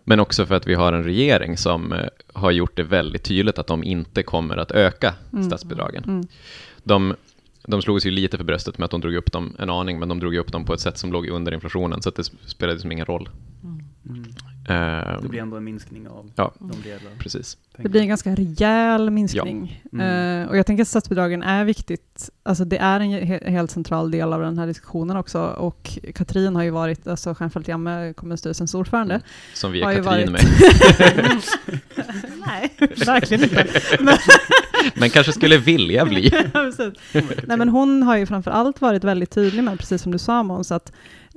[0.03, 3.59] Men också för att vi har en regering som eh, har gjort det väldigt tydligt
[3.59, 5.43] att de inte kommer att öka Mm.
[5.45, 6.03] statsbidragen.
[6.03, 6.27] Mm.
[6.83, 7.15] De,
[7.67, 10.09] de slog sig lite för bröstet med att de drog upp dem en aning, men
[10.09, 12.73] de drog upp dem på ett sätt som låg under inflationen, så att det spelade
[12.73, 13.29] liksom ingen roll.
[14.69, 16.53] Ehm, Det blir ändå en minskning av Ja.
[16.59, 17.57] de reella Precis.
[17.77, 19.83] Det blir en ganska rejäl minskning.
[19.93, 20.41] Mm.
[20.43, 22.29] Eh, och jag tänker att statsbidragen är viktigt.
[22.43, 25.39] Alltså det är en he- helt central del av den här diskussionen också.
[25.41, 29.13] Och Katrin har ju varit, alltså Stjärnfeldt Jamme, kommunstyrelsens ordförande.
[29.13, 29.25] Mm.
[29.53, 30.41] Som vi är Katrin varit- med.
[32.47, 32.73] Nej,
[33.05, 33.67] verkligen inte.
[34.95, 36.31] Men kanske skulle vilja bli.
[37.47, 40.43] Nej, men hon har ju framför allt varit väldigt tydlig med, precis som du sa
[40.43, 40.91] Måns, att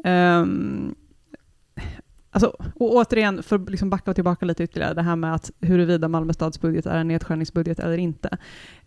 [0.04, 0.94] ehm,
[2.36, 6.08] Alltså, och återigen, för att liksom backa tillbaka lite ytterligare, det här med att huruvida
[6.08, 8.38] Malmö stads budget är en nedskärningsbudget eller inte.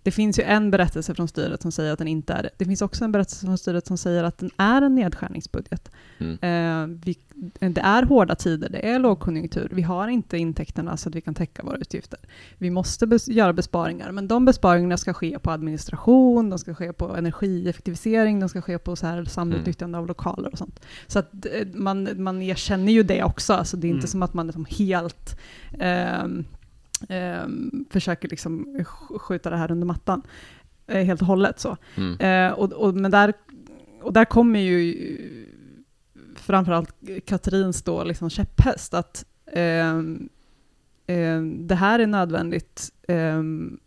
[0.03, 2.49] Det finns ju en berättelse från styret som säger att den inte är det.
[2.57, 5.91] Det finns också en berättelse från styret som säger att den är en nedskärningsbudget.
[6.17, 6.33] Mm.
[6.41, 7.17] Eh, vi,
[7.59, 11.33] det är hårda tider, det är lågkonjunktur, vi har inte intäkterna så att vi kan
[11.33, 12.19] täcka våra utgifter.
[12.57, 16.93] Vi måste bes göra besparingar, men de besparingarna ska ske på administration, de ska ske
[16.93, 20.79] på energieffektivisering, de ska ske på så här samutnyttjande av lokaler och sånt.
[21.07, 24.07] Så att eh, man, man erkänner ju det också, alltså det är inte Mm.
[24.07, 25.39] som att man liksom helt
[25.79, 26.45] ehm,
[27.09, 30.21] ehm, försöker liksom sk- skjuta det här under mattan
[30.87, 31.59] eh, helt och hållet.
[31.59, 31.77] Så.
[31.97, 32.19] Mm.
[32.19, 33.33] Eh, och, och, men där,
[34.01, 34.95] och där kommer ju
[36.35, 40.29] framförallt Katrins då liksom käpphäst att ehm,
[41.07, 43.79] ehm, det här är nödvändigt, ehm,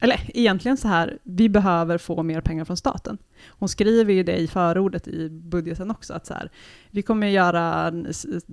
[0.00, 3.18] eller egentligen så här, vi behöver få mer pengar från staten.
[3.48, 6.50] Hon skriver ju det i förordet i budgeten också, att så här,
[6.90, 7.92] vi kommer göra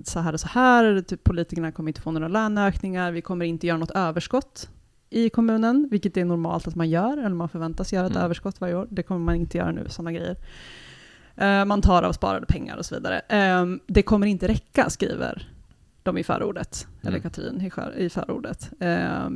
[0.04, 3.66] så här och så här, typ politikerna kommer inte få några löneökningar, vi kommer inte
[3.66, 4.70] göra något överskott
[5.10, 8.24] i kommunen, vilket är normalt att man gör, eller man förväntas göra ett Mm.
[8.24, 8.86] överskott varje år.
[8.90, 10.36] Det kommer man inte göra nu, sådana grejer.
[11.36, 13.20] Eh, man tar av sparade pengar och så vidare.
[13.28, 15.48] Eh, det kommer inte räcka, skriver
[16.02, 17.22] de i förordet, eller Mm.
[17.22, 18.70] Katrin i, förordet.
[18.80, 19.28] Eh,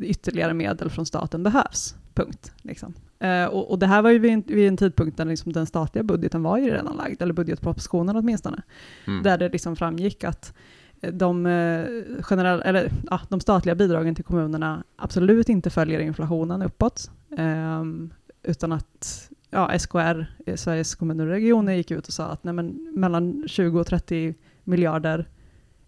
[0.00, 2.52] ytterligare medel från staten behövs, punkt.
[2.62, 2.94] Liksom.
[3.18, 5.66] Eh, och, och det här var ju vid en, vid en tidpunkt där liksom den
[5.66, 8.62] statliga budgeten var ju redan lagd, eller budgetpropositionen åtminstone,
[9.06, 9.22] Mm.
[9.22, 10.54] där det liksom framgick att
[11.00, 11.84] eh, de, eh,
[12.22, 18.10] generell, eller, ja, de statliga bidragen till kommunerna absolut inte följer inflationen uppåt, ehm,
[18.42, 22.54] utan att ja, SKR, eh, Sveriges kommuner och regioner, gick ut och sa att nej,
[22.54, 25.28] men, mellan 20 och 30 miljarder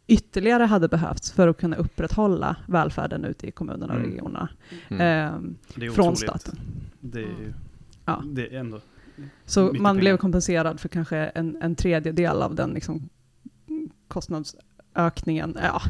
[0.09, 4.11] ytterligare hade behövts för att kunna upprätthålla välfärden ute i kommunerna och Mm.
[4.11, 4.49] regionerna
[4.89, 5.57] Mm.
[5.81, 6.59] är från staten.
[7.01, 7.53] Det är ju,
[8.05, 8.23] Ja.
[8.27, 8.81] det är ändå,
[9.45, 9.95] Så man pengar.
[9.95, 13.09] blev kompenserad för kanske en, en tredjedel av den liksom,
[14.09, 15.57] kostnadsökningen.
[15.63, 15.81] Ja,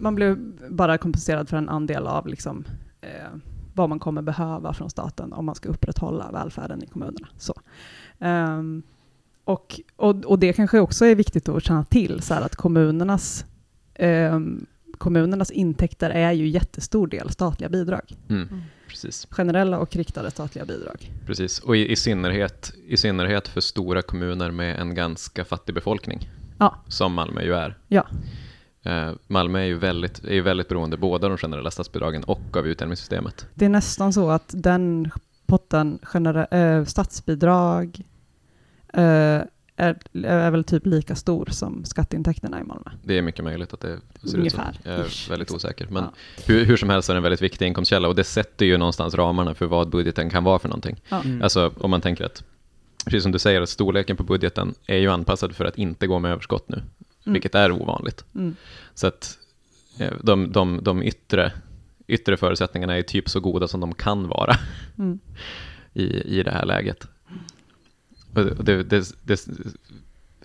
[0.00, 0.38] man blev
[0.70, 2.64] bara kompenserad för en andel av liksom,
[3.00, 3.08] eh,
[3.74, 7.28] vad man kommer behöva från staten om man ska upprätthålla välfärden i kommunerna.
[7.38, 7.54] Så.
[8.18, 8.82] Ehm,
[9.48, 13.44] och, och, och det kanske också är viktigt att känna till, så här att kommunernas,
[13.94, 14.66] ehm,
[14.98, 18.16] kommunernas intäkter är ju jättestor del statliga bidrag.
[18.28, 18.42] Mm.
[18.48, 18.62] Mm.
[18.88, 19.26] Precis.
[19.30, 21.12] Generella och riktade statliga bidrag.
[21.26, 26.30] Precis, och i, i, synnerhet, i synnerhet för stora kommuner med en ganska fattig befolkning,
[26.58, 26.76] Ja.
[26.88, 27.78] som Malmö ju är.
[27.88, 28.06] Ja.
[28.82, 32.56] Eh, Malmö är ju väldigt, är ju väldigt beroende både av de generella statsbidragen och
[32.56, 33.46] av utjämningssystemet.
[33.54, 35.10] Det är nästan så att den
[35.46, 38.04] potten, genera- eh, statsbidrag, eh,
[38.92, 42.90] är, är väl typ lika stor som skatteintäkterna i Malmö.
[43.04, 44.88] Det är mycket möjligt att det ser Ungefär, ut så.
[44.88, 45.86] Jag är ish, väldigt osäker.
[45.90, 46.12] Men Ja.
[46.46, 49.14] hur, hur som helst är det en väldigt viktig inkomstkälla och det sätter ju någonstans
[49.14, 51.00] ramarna för vad budgeten kan vara för någonting.
[51.08, 51.22] Ja.
[51.22, 51.42] Mm.
[51.42, 52.44] Alltså om man tänker att,
[53.04, 56.18] precis som du säger, att storleken på budgeten är ju anpassad för att inte gå
[56.18, 57.32] med överskott nu, Mm.
[57.32, 58.24] vilket är ovanligt.
[58.34, 58.56] Mm.
[58.94, 59.38] Så att
[59.98, 61.52] eh, de, de, de yttre,
[62.06, 64.56] yttre förutsättningarna är typ så goda som de kan vara
[64.98, 65.18] Mm.
[65.94, 67.08] i, i det här läget.
[68.38, 69.48] Och det, det, det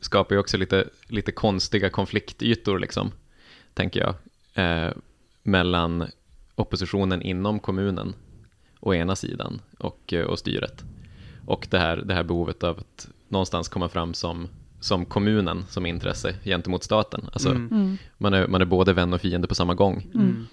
[0.01, 3.11] skapar ju också lite, lite konstiga konfliktytor, liksom,
[3.73, 4.15] tänker jag,
[4.53, 4.93] eh,
[5.43, 6.07] mellan
[6.55, 8.13] oppositionen inom kommunen
[8.79, 10.83] å ena sidan och, eh, och styret.
[11.45, 14.47] Och det här, det här behovet av att någonstans komma fram som,
[14.79, 17.29] som kommunen som intresse gentemot staten.
[17.33, 17.67] Alltså, Mm.
[17.71, 17.97] Mm.
[18.17, 20.07] man, är, man är både vän och fiende på samma gång.
[20.13, 20.45] Mm.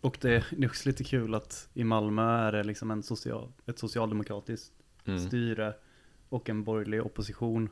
[0.00, 3.48] Och det, det är också lite kul att i Malmö är det liksom en social,
[3.66, 4.72] ett socialdemokratiskt
[5.04, 5.18] Mm.
[5.28, 5.74] styre
[6.30, 7.68] och en borgerlig opposition.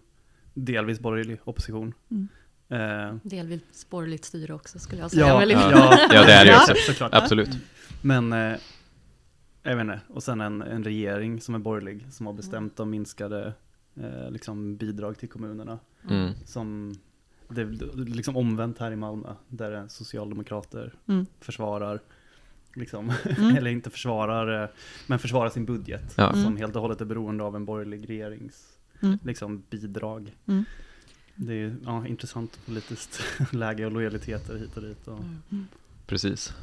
[0.55, 1.95] Delvis borgerlig opposition.
[2.11, 2.29] Mm.
[2.69, 5.27] Eh, Delvis borgerligt styre också skulle jag säga.
[5.27, 6.75] ja, ja, Ja, det är det också.
[6.87, 7.15] Såklart.
[7.15, 7.51] Absolut.
[8.03, 8.57] Men, eh,
[9.63, 12.91] jag vet inte, och sen en, en regering som är borgerlig som har bestämt om
[12.91, 13.53] minskade
[13.97, 15.79] eh, liksom bidrag till kommunerna.
[16.11, 16.33] Mm.
[16.45, 16.95] Som
[17.49, 21.27] det är liksom omvänt här i Malmö, där socialdemokrater Mm.
[21.41, 22.01] försvarar,
[22.79, 23.57] liksom, Mm.
[23.57, 24.69] eller inte försvarar, eh,
[25.07, 26.15] men försvarar sin budget.
[26.17, 26.33] Ja.
[26.33, 26.57] Som Mm.
[26.57, 29.19] helt och hållet är beroende av en borgerlig regerings Mm.
[29.25, 30.37] liksom, bidrag.
[30.47, 30.65] Mm.
[31.35, 33.21] Det är ja, intressant politiskt
[33.53, 35.09] läge och lojaliteter hit och dit.
[35.09, 35.19] Och.
[35.19, 35.67] Mm.
[36.07, 36.55] Precis.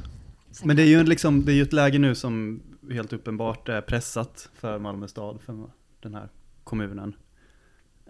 [0.64, 3.80] Men det är ju en liksom, det är ett läge nu som helt uppenbart är
[3.80, 6.28] pressat för Malmö stad, för den här
[6.64, 7.14] kommunen.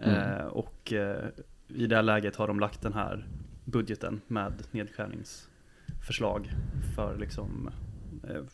[0.01, 0.15] Mm.
[0.39, 1.25] Eh, och eh,
[1.67, 3.27] i det här läget har de lagt den här
[3.65, 6.51] budgeten med nedskärningsförslag
[6.95, 7.69] för liksom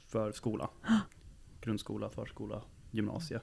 [0.08, 0.70] för skola.
[1.62, 3.42] Grundskola, förskola, gymnasie.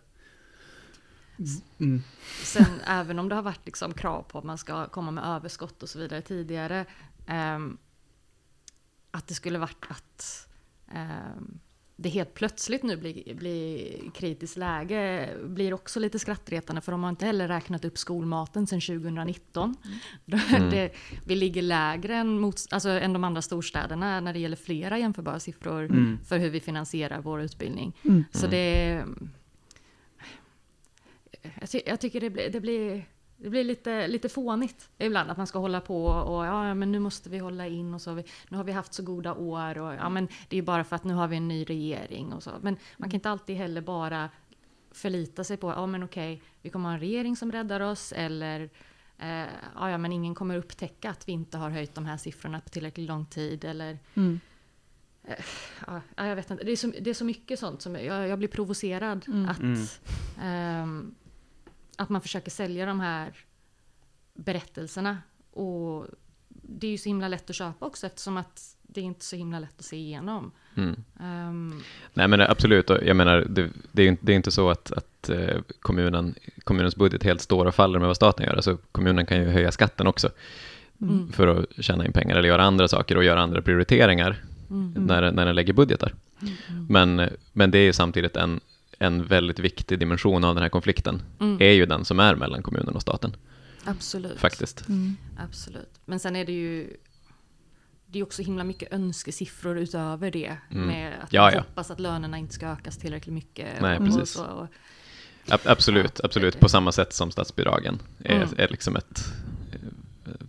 [1.79, 2.03] Mm.
[2.45, 5.83] Sen även om det har varit liksom krav på att man ska komma med överskott
[5.83, 6.87] och så vidare tidigare.
[7.27, 7.79] ehm,
[9.11, 10.49] att det skulle varit att
[10.89, 11.61] ehm,
[12.03, 17.11] det helt plötsligt nu blir, blir kritiskt läge blir också lite skrattretande för de har
[17.11, 19.77] inte heller räknat upp skolmaten sedan 2019.
[20.27, 20.71] Mm.
[20.71, 20.93] det,
[21.27, 25.41] vi ligger lägre än, mot, alltså, än de andra storstäderna när det gäller flera jämförbara
[25.41, 26.19] siffror Mm.
[26.25, 27.97] för hur vi finansierar vår utbildning.
[28.05, 28.25] Mm.
[28.33, 28.51] Så Mm.
[28.51, 29.05] det...
[31.61, 33.05] Jag, ty jag tycker det blir, det blir,
[33.43, 36.99] det blir lite, lite fånigt ibland att man ska hålla på och ja, men nu
[36.99, 38.11] måste vi hålla in och så.
[38.11, 40.63] har vi, nu har vi haft så goda år och ja, men det är ju
[40.63, 42.51] bara för att nu har vi en ny regering och så.
[42.61, 44.29] Men man kan inte alltid heller bara
[44.93, 48.71] förlita sig på, ja men okej, vi kommer ha en regering som räddar oss eller
[49.19, 52.61] eh, ja, ja, men ingen kommer upptäcka att vi inte har höjt de här siffrorna
[52.61, 54.41] på tillräckligt lång tid eller Mm.
[55.87, 56.65] ja, ja, jag vet inte.
[56.65, 59.49] Det är så, det är så mycket sånt som jag, jag blir provocerad Mm.
[59.49, 59.87] att, Mm.
[60.43, 61.15] ehm,
[62.01, 63.33] att man försöker sälja de här
[64.35, 65.19] berättelserna.
[65.53, 66.07] Och
[66.49, 69.37] det är ju så himla lätt att köpa också eftersom att det är inte så
[69.37, 70.53] himla lätt att se igenom.
[70.75, 71.05] Mm.
[71.21, 71.83] Ehm,
[72.15, 75.29] Nej men absolut, jag menar det, det är inte, det är inte så att, att
[75.29, 76.35] eh, kommunen,
[76.65, 78.55] kommunens budget helt står och faller med vad staten gör.
[78.55, 80.31] Alltså kommunen kan ju höja skatten också
[81.01, 84.93] mm, för att tjäna in pengar eller göra andra saker och göra andra prioriteringar mm,
[85.07, 86.15] när, när den lägger budgetar.
[86.41, 88.61] mm, mm, Men, men det är ju samtidigt en,
[89.03, 91.57] en väldigt viktig dimension av den här konflikten, mm.
[91.61, 93.37] är ju den som är mellan kommunen och staten,
[93.85, 94.39] Absolut.
[94.39, 94.89] faktiskt.
[94.89, 95.17] Mm.
[95.39, 96.01] Absolut.
[96.05, 96.97] Men sen är det ju
[98.07, 100.57] det är också himla mycket önskesiffror utöver det.
[100.71, 100.87] Mm.
[100.87, 103.69] Med att Ja, hoppas att lönerna inte ska ökas tillräckligt mycket.
[103.81, 104.21] Nej, och, precis.
[104.21, 104.67] Och så, och,
[105.49, 108.49] Ab- absolut, absolut, på samma sätt som statsbidragen är, Mm.
[108.59, 109.21] är liksom ett...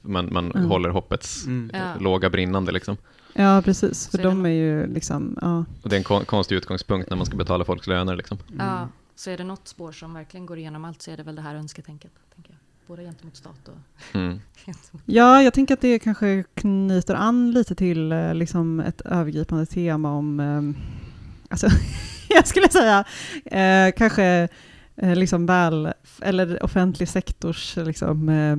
[0.01, 0.69] Man, man Mm.
[0.69, 1.71] håller hoppets Mm.
[1.99, 2.97] Låga brinnande liksom.
[3.33, 4.07] Ja, precis.
[4.07, 5.65] För de är ju liksom, ja.
[5.83, 8.37] Och det är en kon- konstig utgångspunkt när man ska betala folks löner liksom.
[8.59, 11.35] Ja, så är det något spår som verkligen går igenom allt så är det väl
[11.35, 12.11] det här önsketänket.
[12.35, 12.57] Tänker jag.
[12.87, 14.39] Både gentemot stat och Mm.
[14.65, 15.03] gentemot...
[15.05, 20.11] Ja, jag tänker att det kanske knyter an lite till eh, liksom ett övergripande tema
[20.11, 20.83] om, eh,
[21.49, 21.67] alltså,
[22.29, 23.03] jag skulle säga,
[23.45, 24.47] eh, kanske
[24.95, 28.55] eh, liksom väl, eller offentlig sektors liksom, eh,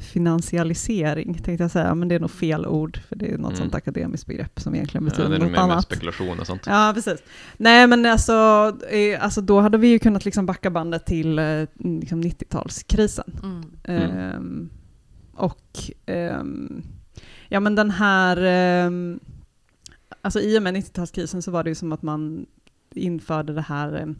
[0.00, 3.56] finansialisering, tänkte jag säga, men det är nog fel ord, för det är något Mm.
[3.56, 5.84] sånt akademiskt begrepp som egentligen Ja, betyder det är något mer annat.
[5.84, 6.62] spekulation och sånt.
[6.66, 7.22] Ja, precis.
[7.56, 8.32] Nej, men alltså,
[8.90, 13.40] eh, alltså då hade vi ju kunnat liksom backa bandet till eh, liksom 90-talskrisen.
[13.42, 13.62] Mm.
[13.84, 14.18] Mm.
[14.18, 14.70] Ehm,
[15.34, 16.82] och ehm,
[17.48, 19.20] ja men den här, ehm,
[20.20, 22.46] alltså i och med 90-talskrisen så var det ju som att man
[22.94, 24.14] införde det här, ehm,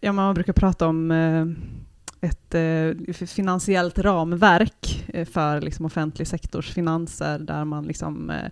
[0.00, 1.46] ja man brukar prata om eh,
[2.20, 8.50] ett eh, finansiellt ramverk eh, för liksom offentlig sektors finanser där man liksom eh,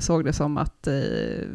[0.00, 1.46] såg det som att eh,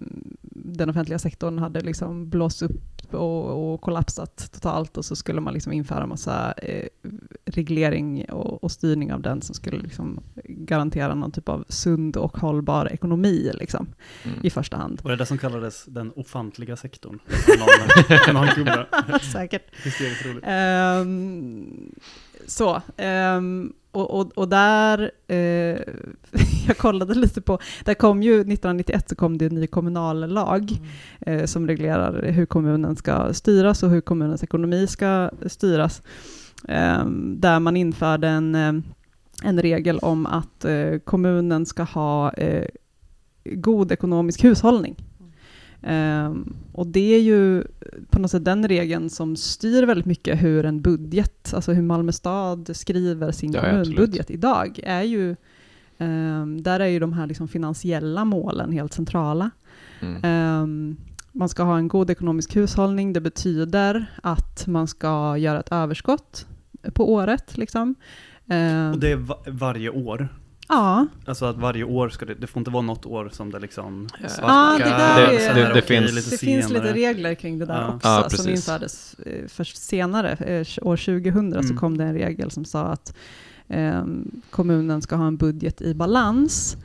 [0.55, 5.53] den offentliga sektorn hade liksom blåst upp och, och kollapsat totalt och så skulle man
[5.53, 6.87] liksom införa massa eh,
[7.45, 12.37] reglering och, och styrning av den som skulle liksom garantera någon typ av sund och
[12.37, 13.87] hållbar ekonomi liksom,
[14.25, 14.39] Mm.
[14.43, 15.01] i första hand.
[15.03, 17.19] Var det det som kallades den ofantliga sektorn?
[19.31, 19.63] Säkert.
[19.85, 20.43] Hysteriskt roligt.
[20.47, 21.91] Ehm,
[22.47, 25.37] så, ehm, och, och, och där, eh,
[26.67, 30.71] jag kollade lite på, där kom ju 1991 så kom det en ny kommunallag
[31.25, 31.39] Mm.
[31.39, 36.01] eh, som reglerar hur kommunen ska styras och hur kommunens ekonomi ska styras.
[36.67, 38.73] Ehm, där man införde en, eh,
[39.43, 42.65] en regel om att eh, kommunen ska ha eh,
[43.43, 44.95] god ekonomisk hushållning.
[45.87, 47.63] Um, och det är ju
[48.09, 52.11] på något sätt den regeln som styr väldigt mycket hur en budget, alltså hur Malmö
[52.11, 54.29] stad skriver sin Ja, kommunbudget absolut.
[54.29, 55.35] idag, är ju,
[55.97, 59.51] um, där är ju de här liksom finansiella målen helt centrala.
[59.99, 60.61] Mm.
[60.63, 60.97] Um,
[61.31, 66.47] man ska ha en god ekonomisk hushållning, det betyder att man ska göra ett överskott
[66.93, 67.57] på året.
[67.57, 67.95] Liksom.
[68.93, 70.27] Och det är va- varje år.
[70.69, 73.59] Ja, Alltså att varje år ska det, det får inte vara något år som det
[73.59, 74.29] liksom Ja.
[74.29, 74.49] svackar.
[74.53, 77.65] Ja, det där Det- är- det- det finns- lite det finns lite regler kring det
[77.65, 77.95] där Ja.
[77.95, 78.47] också, Ja, som precis.
[78.69, 80.29] infördes eh, först senare.
[80.31, 81.77] Eh, År 2000 så Mm.
[81.77, 83.15] kom det en regel som sa att
[83.67, 86.77] ehm, kommunen ska ha en budget i balans,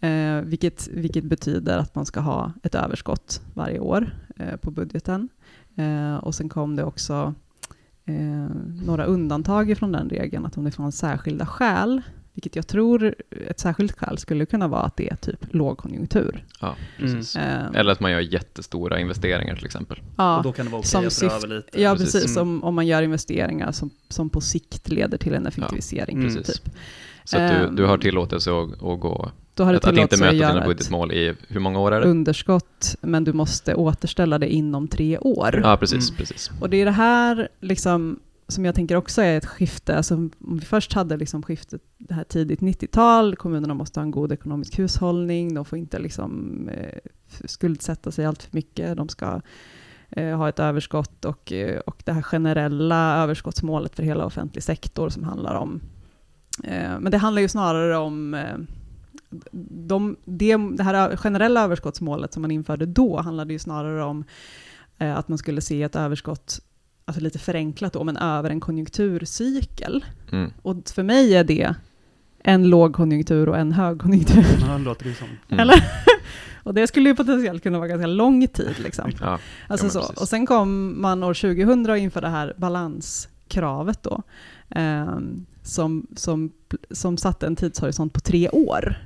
[0.00, 5.28] eh, vilket, vilket betyder att man ska ha ett överskott varje år eh, på budgeten.
[5.76, 7.34] Eh, och sen kom det också
[8.06, 8.46] eh,
[8.86, 12.02] några undantag från den regeln, att om det fanns särskilda skäl,
[12.34, 13.14] vilket jag tror
[13.48, 16.44] ett särskilt skäl skulle kunna vara att det är typ lågkonjunktur.
[16.60, 17.14] Ja, Mm.
[17.14, 17.36] precis.
[17.36, 20.00] Eh, Eller att man gör jättestora investeringar till exempel.
[20.16, 20.36] ja.
[20.36, 21.82] Och då kan det vara okej Som att dra över lite.
[21.82, 22.12] Ja, Precis.
[22.12, 22.36] precis.
[22.36, 22.48] Mm.
[22.48, 26.16] Om, om man gör investeringar som, som på sikt leder till en effektivisering.
[26.18, 26.34] Mm.
[26.34, 26.56] Precis.
[26.60, 26.74] Typ.
[27.24, 30.16] Så att du, Ehm, du har tillåtelse att, att gå, Då har att, att inte
[30.20, 32.06] möta dina budgetmål i, hur många år är det?
[32.06, 35.60] underskott, men du måste återställa det inom tre år.
[35.64, 36.16] Ja, precis, Mm.
[36.18, 36.50] precis.
[36.60, 39.96] Och det är det här liksom, som jag tänker också är ett skifte.
[39.96, 44.10] Alltså, om vi först hade liksom skiftet det här tidigt 90-tal, kommunerna måste ha en
[44.10, 46.98] god ekonomisk hushållning, de får inte liksom, eh,
[47.44, 49.40] skuldsätta sig allt för mycket, de ska
[50.10, 55.08] eh, ha ett överskott och, eh, och det här generella överskottsmålet för hela offentlig sektor
[55.08, 55.80] som handlar om
[56.64, 58.56] eh, men det handlar ju snarare om eh,
[59.62, 64.24] de, det, det här generella överskottsmålet som man införde då handlade ju snarare om
[64.98, 66.60] eh, att man skulle se ett överskott,
[67.04, 70.04] alltså lite förenklat då, men över en konjunkturcykel.
[70.32, 70.50] Mm.
[70.62, 71.74] Och för mig är det
[72.38, 74.44] en lågkonjunktur och en högkonjunktur.
[74.60, 75.28] Ja, det låter det som.
[75.48, 75.60] Mm.
[75.60, 75.84] Eller?
[76.62, 78.74] Och det skulle ju potentiellt kunna vara ganska lång tid.
[78.78, 79.10] Liksom.
[79.20, 79.38] Ja,
[79.68, 80.00] Alltså men så.
[80.00, 80.16] precis.
[80.16, 84.22] Och sen kom man år 2000 och införde det här balanskravet då,
[84.70, 86.52] ehm, som, som,
[86.90, 88.96] som satte en tidshorisont på tre år.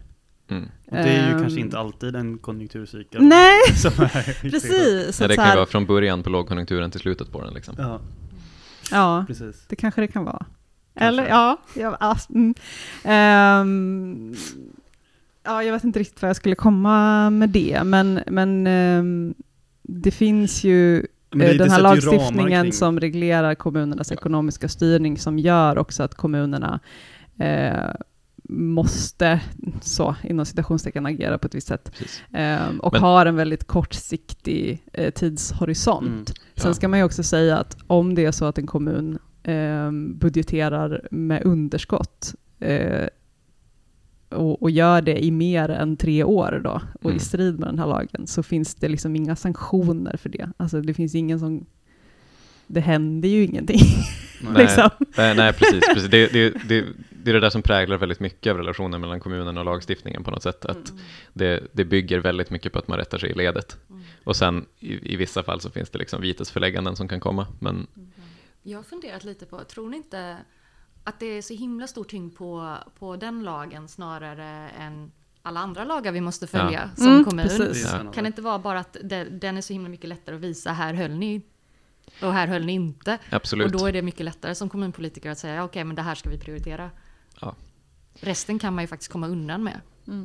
[0.49, 0.63] Mm.
[0.87, 3.23] Och det är ju Ehm, kanske inte alltid en konjunkturcykel.
[3.23, 5.21] Nej, som är precis.
[5.21, 7.55] Att det kan ju vara från början på lågkonjunkturen till slutet på den.
[7.55, 7.75] Liksom.
[7.79, 8.01] Ja,
[8.91, 9.65] ja, precis.
[9.69, 10.39] det kanske det kan vara.
[10.39, 11.09] Kanske.
[11.23, 12.55] Eller ja, ja, ass- mm.
[13.05, 14.35] Ehm,
[15.45, 19.35] ja, jag vet inte riktigt vad jag skulle komma med det, men, men ehm,
[19.83, 24.17] det finns ju det- eh, den här lagstiftningen som reglerar kommunernas Ja.
[24.17, 26.81] ekonomiska styrning som gör också att kommunerna
[27.39, 27.91] eh,
[28.51, 29.41] måste,
[29.81, 31.93] så inom citationstecken, agera på ett visst sätt.
[32.33, 36.07] Ehm, och Men- har en väldigt kortsiktig eh, tidshorisont.
[36.09, 36.25] Mm.
[36.57, 36.75] Sen Ja.
[36.75, 41.09] ska man ju också säga att om det är så att en kommun eh, budgeterar
[41.11, 43.07] med underskott eh,
[44.31, 47.17] och, och gör det i mer än tre år då, och Mm.
[47.17, 50.49] i strid med den här lagen, så finns det liksom inga sanktioner för det.
[50.57, 51.67] Alltså det finns ingen som...
[52.67, 53.81] Det händer ju ingenting.
[54.43, 54.53] Nej.
[54.63, 54.91] liksom.
[55.17, 55.81] Nej, nej, precis.
[55.95, 56.11] precis.
[56.11, 56.85] Det, det, det,
[57.25, 60.31] det är det där som präglar väldigt mycket av relationen mellan kommunen och lagstiftningen på
[60.31, 60.65] något sätt.
[60.65, 60.93] Att
[61.33, 63.77] det, det bygger väldigt mycket på att man rättar sig i ledet.
[64.25, 67.47] Och sen i, i vissa fall så finns det liksom vitesförlägganden som kan komma.
[67.61, 67.87] Men
[68.63, 70.37] Jag har funderat lite på, tror ni inte
[71.05, 75.85] att det är så himla stor tyngd på, på den lagen snarare än alla andra
[75.85, 77.49] lagar vi måste följa som Mm, kommun?
[77.49, 77.89] precis.
[78.05, 78.13] Ja.
[78.13, 80.73] Kan det inte vara bara att det, den är så himla mycket lättare att visa,
[80.73, 81.43] här höll ni
[82.23, 83.19] och här höll ni inte.
[83.31, 83.67] absolut.
[83.67, 86.15] Och då är det mycket lättare som kommunpolitiker att säga, "Ja, okej men det här
[86.15, 86.91] ska vi prioritera.
[87.41, 87.55] Ja.
[88.21, 89.81] Resten kan man ju faktiskt komma undan med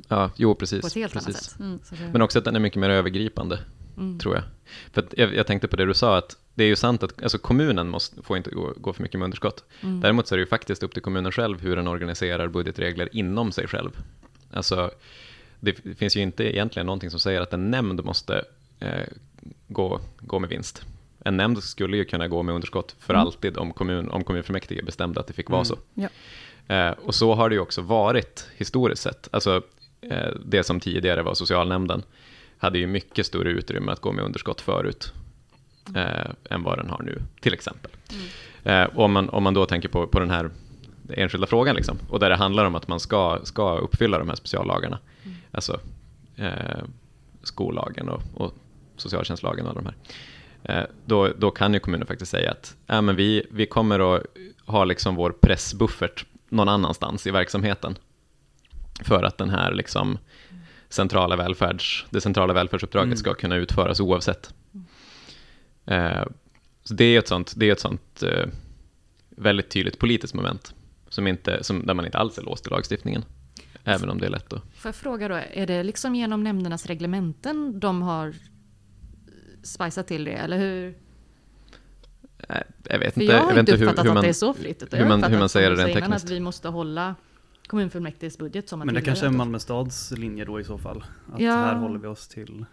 [0.08, 0.86] Ja, jo, på precis.
[0.86, 1.44] ett helt annat precis.
[1.44, 1.60] sätt.
[1.60, 1.80] Mm.
[2.12, 3.60] Men också att den är mycket mer övergripande,
[3.98, 4.20] mm.
[4.20, 4.44] tror jag.
[4.92, 7.24] För att jag, jag tänkte på det du sa, att det är ju sant att
[7.24, 9.64] alltså kommunen måste, får inte gå, gå för mycket med underskott.
[9.82, 10.02] Mm.
[10.02, 13.52] Däremot så är det ju faktiskt upp till kommunen själv hur den organiserar budgetregler inom
[13.52, 13.98] sig själv.
[14.54, 14.92] Alltså,
[15.60, 18.46] det finns ju inte egentligen någonting som säger att en nämnd måste
[18.80, 19.08] eh,
[19.68, 20.84] gå, gå med vinst.
[21.26, 23.22] En nämnd skulle ju kunna gå med underskott för Mm.
[23.26, 25.66] alltid om, kommun, om kommunfullmäktige bestämde att det fick vara Mm.
[25.66, 25.78] så.
[25.94, 26.08] Ja.
[26.68, 29.30] Eh, och så har det ju också varit historiskt sett.
[29.32, 29.62] Alltså,
[30.02, 32.04] eh, det som tidigare var socialnämnden
[32.58, 35.14] hade ju mycket större utrymme att gå med underskott förut
[35.96, 37.92] eh, än vad den har nu, till exempel.
[38.64, 40.50] Eh, och om, man, om man då tänker på, på den här
[41.10, 44.36] enskilda frågan, liksom, och där det handlar om att man ska, ska uppfylla de här
[44.36, 45.00] speciallagarna,
[45.52, 45.80] alltså
[46.36, 46.84] eh,
[47.44, 48.54] skollagen och, och
[48.98, 53.02] socialtjänstlagen och alla de här, eh, då, då kan ju kommunen faktiskt säga att äh,
[53.02, 54.24] men vi, vi kommer att
[54.66, 57.98] ha liksom vår pressbuffert någon annanstans i verksamheten
[59.04, 60.18] för att den här liksom
[60.90, 63.18] centrala välfärds, det centrala välfärdsuppdraget Mm.
[63.18, 64.54] ska kunna utföras oavsett.
[65.86, 66.24] Eh,
[66.84, 68.46] så det är ett sånt, det är ett sånt eh,
[69.30, 70.74] väldigt tydligt politiskt moment
[71.10, 73.26] som inte, som, där man inte alls är låst i lagstiftningen.
[73.84, 74.62] Även om det är lätt att...
[74.76, 78.34] Får jag fråga då, är det liksom genom nämndernas reglementen de har
[79.64, 80.96] spicat till det, eller hur?
[82.50, 84.34] Nej, Jag vet För inte, jag har inte hur, uppfattat hur man, att det är
[84.34, 84.84] så fritt.
[84.84, 86.26] utan hur man- hur man säger det rent tekniskt.
[86.26, 87.16] Att vi måste hålla
[87.68, 89.30] kommunfullmäktiges budget som man Men det kanske är.
[89.30, 91.04] Malmö stads linje då i så fall.
[91.34, 91.52] Att Ja.
[91.56, 92.66] här håller vi oss till.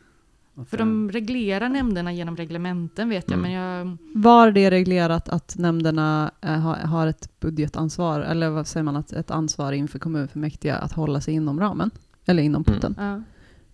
[0.71, 3.51] För de reglerar nämnderna genom reglementen vet jag, Mm.
[3.53, 3.97] men jag...
[4.15, 9.31] Var det reglerat att nämnderna eh, har, ett budgetansvar, eller vad säger man, att ett
[9.31, 11.91] ansvar inför kommunfullmäktige att hålla sig inom ramen?
[12.27, 12.75] Eller inom Mm.
[12.81, 12.95] potten?
[12.99, 13.23] Ja,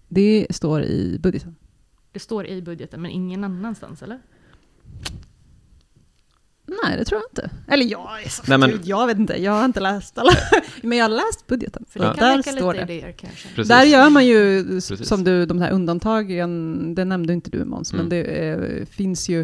[0.08, 1.56] Det står i budgeten.
[2.12, 4.18] det står i budgeten, men ingen annanstans, eller?
[6.66, 7.50] Nej, det tror jag inte.
[7.72, 8.08] Eller jag
[8.48, 10.32] Nej, men- Gud, jag vet inte, jag har inte läst alla.
[10.82, 11.84] men jag har läst budgeten.
[11.88, 12.14] För det Ja.
[12.14, 12.92] kan Där står lite det.
[12.98, 13.64] idéer.
[13.68, 15.08] Där gör man ju, Precis.
[15.08, 18.02] som du, de här undantagen, det nämnde inte du Måns, Mm.
[18.04, 19.40] men det eh, finns ju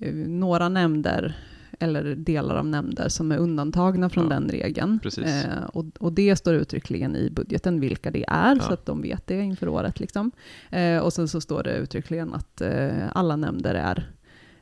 [0.00, 1.36] eh, några nämnder,
[1.80, 4.30] eller delar av nämnder, som är undantagna från Ja.
[4.30, 4.98] den regeln.
[5.02, 5.24] Precis.
[5.24, 8.62] Eh, och, och det står uttryckligen i budgeten vilka det är, Ja.
[8.62, 10.00] så att de vet det inför året.
[10.00, 10.30] Liksom.
[10.70, 14.10] Eh, och sen så står det uttryckligen att eh, alla nämnder är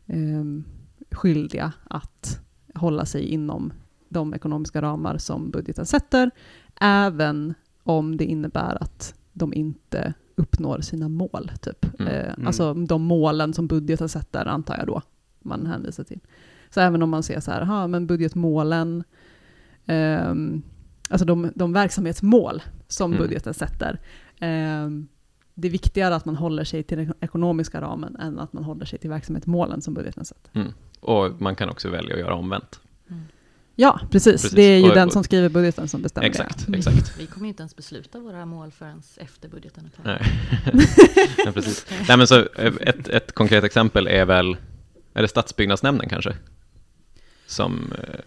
[0.07, 0.45] eh,
[1.13, 2.41] skyldiga att
[2.75, 3.73] hålla sig inom
[4.09, 6.31] de ekonomiska ramar som budgeten sätter,
[6.81, 11.51] även om det innebär att de inte uppnår sina mål.
[11.61, 12.01] Typ.
[12.01, 12.13] Mm.
[12.13, 12.47] Eh, Mm.
[12.47, 15.03] Alltså de målen som budgeten sätter, antar jag då,
[15.43, 16.21] man hänvisar till.
[16.71, 19.05] Så även om man ser så här, aha, men budgetmålen,
[19.87, 20.63] ehm,
[21.11, 23.23] alltså de, de verksamhetsmål som Mm.
[23.23, 24.01] budgeten sätter,
[24.41, 25.09] ehm,
[25.61, 28.85] det är viktigare att man håller sig till den ekonomiska ramen än att man håller
[28.85, 30.51] sig till verksamhetsmålen som budgeten sätter.
[30.61, 30.73] Mm.
[31.01, 32.81] Och man kan också välja att göra omvänt.
[33.77, 34.33] Ja, precis.
[34.33, 34.51] Precis.
[34.51, 36.79] Det är ju Och- den och- som skriver budgeten som bestämmer Exakt, det.
[36.79, 37.21] exakt.
[37.21, 40.23] Vi kommer ju inte ens besluta våra mål förrän efter budgeten är klar.
[41.45, 41.53] Nej.
[41.55, 41.87] precis.
[42.09, 42.41] Nej, men så,
[42.81, 44.57] ett, ett konkret exempel är väl,
[45.15, 46.37] är det stadsbyggnadsnämnden kanske?
[47.47, 48.21] Som eh,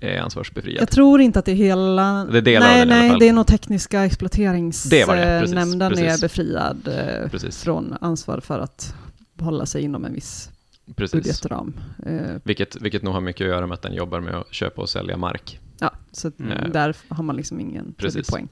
[0.00, 0.80] är ansvarsbefriad.
[0.82, 2.24] Jag tror inte att det är hela...
[2.24, 5.90] Det är delar av nej, den i alla nej, det är nog tekniska det, exploateringsnämnden
[5.92, 7.62] precis, är befriad eh, Precis.
[7.62, 8.94] från ansvar för att
[9.40, 10.50] hålla sig inom en viss
[10.96, 11.12] Precis.
[11.12, 11.74] budgetram.
[12.06, 14.82] Eh, Vilket, vilket nog har mycket att göra med att den jobbar med att köpa
[14.82, 15.60] och sälja mark.
[15.78, 16.72] ja, så Mm.
[16.72, 17.94] där har man liksom ingen
[18.30, 18.48] poäng.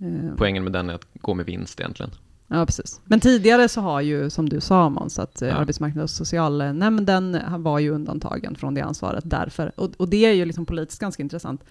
[0.00, 2.10] Eh, Poängen med den är att gå med vinst egentligen.
[2.50, 3.00] Ja, precis.
[3.04, 5.54] Men tidigare så har ju, som du sa Måns, att eh, Ja.
[5.54, 10.44] arbetsmarknads och socialnämnden var ju undantagen från det ansvaret därför, och, och det är ju
[10.44, 11.64] liksom politiskt ganska intressant,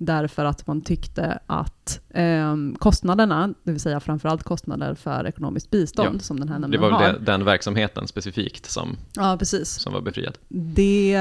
[0.00, 6.16] därför att man tyckte att ehm, kostnaderna, det vill säga framförallt kostnader för ekonomiskt bistånd
[6.16, 6.20] Ja.
[6.20, 7.02] som den här Det nämnden var har.
[7.12, 9.68] det, den verksamheten specifikt som, Ja, precis.
[9.68, 10.38] som var befriad.
[10.48, 11.14] Det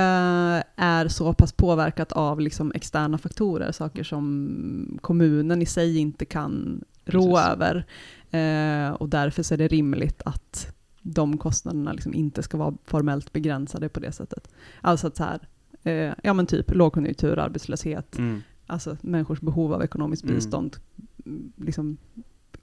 [0.76, 6.82] är så pass påverkat av liksom externa faktorer, saker som kommunen i sig inte kan
[7.10, 7.50] rå Precis.
[7.50, 7.86] över.
[8.32, 13.34] Eh, och därför så är det rimligt att de kostnaderna liksom inte ska vara formellt
[13.34, 14.50] begränsade på det sättet.
[14.82, 15.48] Alltså att så här,
[15.84, 18.42] eh, ja men typ lågkonjunktur, arbetslöshet, Mm.
[18.68, 20.36] alltså människors behov av ekonomiskt Mm.
[20.36, 20.78] bistånd
[21.26, 21.98] mm, liksom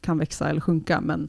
[0.01, 1.29] kan växa eller sjunka, men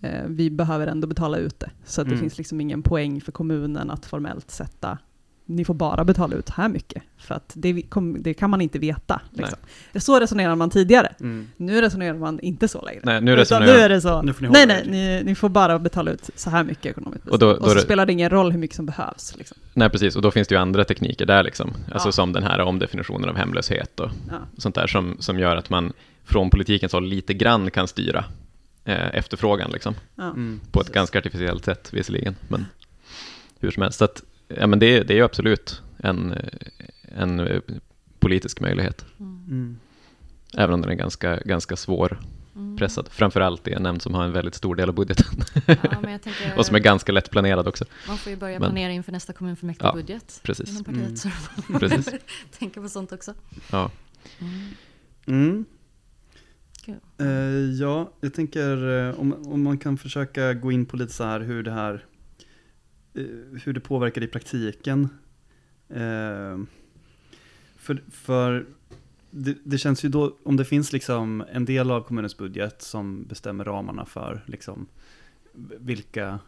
[0.00, 1.70] eh, vi behöver ändå betala ut det.
[1.84, 2.20] Så att det Mm.
[2.20, 4.98] finns liksom ingen poäng för kommunen att formellt sätta
[5.46, 8.60] ni får bara betala ut så här mycket, för att det, kom, det kan man
[8.60, 9.20] inte veta.
[9.32, 9.58] Liksom.
[9.94, 11.12] Så resonerar man tidigare.
[11.20, 11.48] Mm.
[11.56, 13.00] Nu resonerar man inte så längre.
[13.04, 15.48] Nej, nu resonerar- nu är det så, Nu får ni nej nej, ni, ni får
[15.48, 18.06] bara betala ut så här mycket ekonomiskt Och då- Och, då är så det- spelar
[18.06, 19.34] det ingen roll hur mycket som behövs.
[19.38, 19.56] Liksom.
[19.74, 20.16] Nej, precis.
[20.16, 21.74] Och då finns det ju andra tekniker där, liksom.
[21.92, 22.12] Alltså Ja.
[22.12, 24.38] som den här omdefinitionen av hemlöshet och Ja.
[24.58, 25.92] sånt där som, som gör att man
[26.24, 28.24] från politikens håll lite grann kan styra
[28.84, 29.94] eh, efterfrågan, liksom.
[30.14, 30.24] Ja.
[30.24, 30.60] Mm.
[30.72, 30.94] På ett Precis.
[30.94, 32.36] ganska artificiellt sätt, visserligen.
[32.48, 32.66] Men
[33.60, 33.98] hur som helst.
[33.98, 36.34] Så att, ja, men det, det är ju absolut en,
[37.02, 37.60] en eh,
[38.18, 39.04] politisk möjlighet.
[39.20, 39.44] Mm.
[39.48, 39.78] Mm.
[40.56, 42.18] Även om den är ganska, ganska svår
[42.56, 42.76] Mm.
[42.76, 43.08] pressad.
[43.10, 45.26] Framförallt i en nämnd som har en väldigt stor del av budgeten.
[45.66, 47.84] Ja, men jag tänker, och som är ganska lättplanerad också.
[48.08, 50.70] man får ju börja men- planera inför nästa kommunfullmäktigebudget precis.
[50.70, 51.04] inom partiet.
[51.06, 51.16] Mm.
[51.16, 51.28] Så
[51.78, 52.14] Precis.
[52.58, 53.34] tänka på sånt också.
[53.70, 53.90] Ja.
[54.38, 54.74] Mm.
[55.26, 55.64] Mm.
[57.18, 57.26] Eh,
[57.80, 61.40] ja, jag tänker eh, om, om man kan försöka gå in på lite så här
[61.40, 62.04] hur det här
[63.16, 65.08] Eh, hur det påverkar i praktiken.
[65.88, 66.58] Eh,
[67.76, 68.66] för för
[69.30, 73.24] det, det känns ju då, om det finns liksom en del av kommunens budget som
[73.24, 74.86] bestämmer ramarna för liksom
[75.78, 76.38] vilka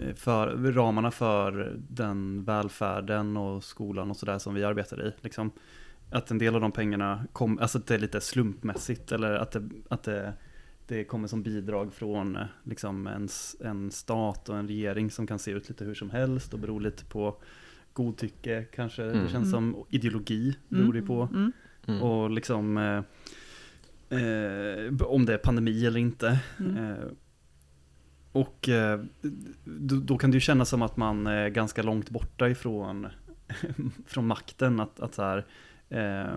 [0.00, 5.12] eh, för ramarna för den välfärden och skolan och sådär som vi arbetar i.
[5.20, 5.50] Liksom
[6.10, 9.50] att en del av de pengarna kom, alltså att det är lite slumpmässigt eller att
[9.50, 10.32] det, att det,
[10.92, 13.28] det kommer som bidrag från eh, liksom en,
[13.60, 16.80] en stat och en regering som kan se ut lite hur som helst och beror
[16.80, 17.36] lite på
[17.92, 19.02] godtycke kanske.
[19.02, 19.24] Mm.
[19.24, 19.72] Det känns Mm.
[19.74, 21.28] som ideologi beror det på.
[21.32, 21.52] Mm.
[21.86, 22.02] Mm.
[22.02, 23.04] Och liksom eh,
[24.18, 26.40] eh, om det är pandemi eller inte.
[26.58, 26.76] Mm.
[26.76, 27.06] Eh,
[28.32, 29.00] och eh,
[29.64, 33.06] då, då kan det ju kännas som att man är ganska långt borta ifrån
[34.06, 34.80] från makten.
[34.80, 35.46] Att, att så här,
[35.88, 36.36] eh,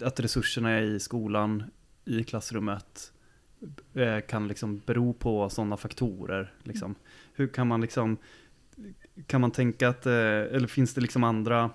[0.00, 1.62] att resurserna i skolan,
[2.04, 3.12] i klassrummet,
[3.94, 6.52] eh, kan liksom bero på sådana faktorer.
[6.62, 6.94] Liksom.
[7.34, 8.16] Hur kan man liksom,
[9.26, 11.70] kan man tänka att, eh, eller finns det liksom andra,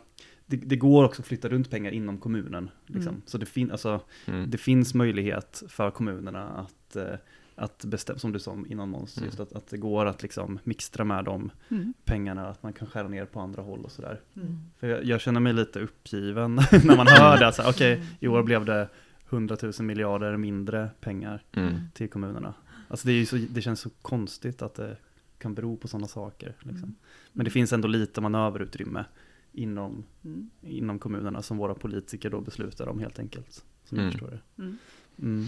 [0.46, 2.70] det, det går också att flytta runt pengar inom kommunen.
[2.86, 3.10] Liksom.
[3.14, 3.22] Mm.
[3.26, 4.50] Så det, fin, alltså, Mm.
[4.50, 7.16] det finns möjlighet för kommunerna att, eh,
[7.56, 9.26] att bestämma, som du sa innan Måns, Mm.
[9.28, 11.94] just att, att det går att liksom mixtra med de Mm.
[12.06, 14.22] pengarna, att man kan skära ner på andra håll och sådär.
[14.36, 14.58] Mm.
[14.80, 16.56] För jag, jag känner mig lite uppgiven
[16.86, 18.90] när man hör det, okej, i år blev det
[19.30, 21.76] 100 000 miljarder mindre pengar Mm.
[21.94, 22.54] till kommunerna.
[22.88, 24.98] Alltså det, är ju så, det känns så konstigt att det
[25.38, 26.48] kan bero på sådana saker.
[26.60, 26.84] Liksom.
[26.84, 26.96] Mm.
[27.34, 29.06] Men det finns ändå lite manöverutrymme
[29.52, 30.50] inom, Mm.
[30.62, 33.66] inom kommunerna som våra politiker då beslutar om helt enkelt.
[33.86, 34.12] Som jag Mm.
[34.12, 34.64] förstår det.
[34.64, 34.78] Mm.
[35.22, 35.46] Mm.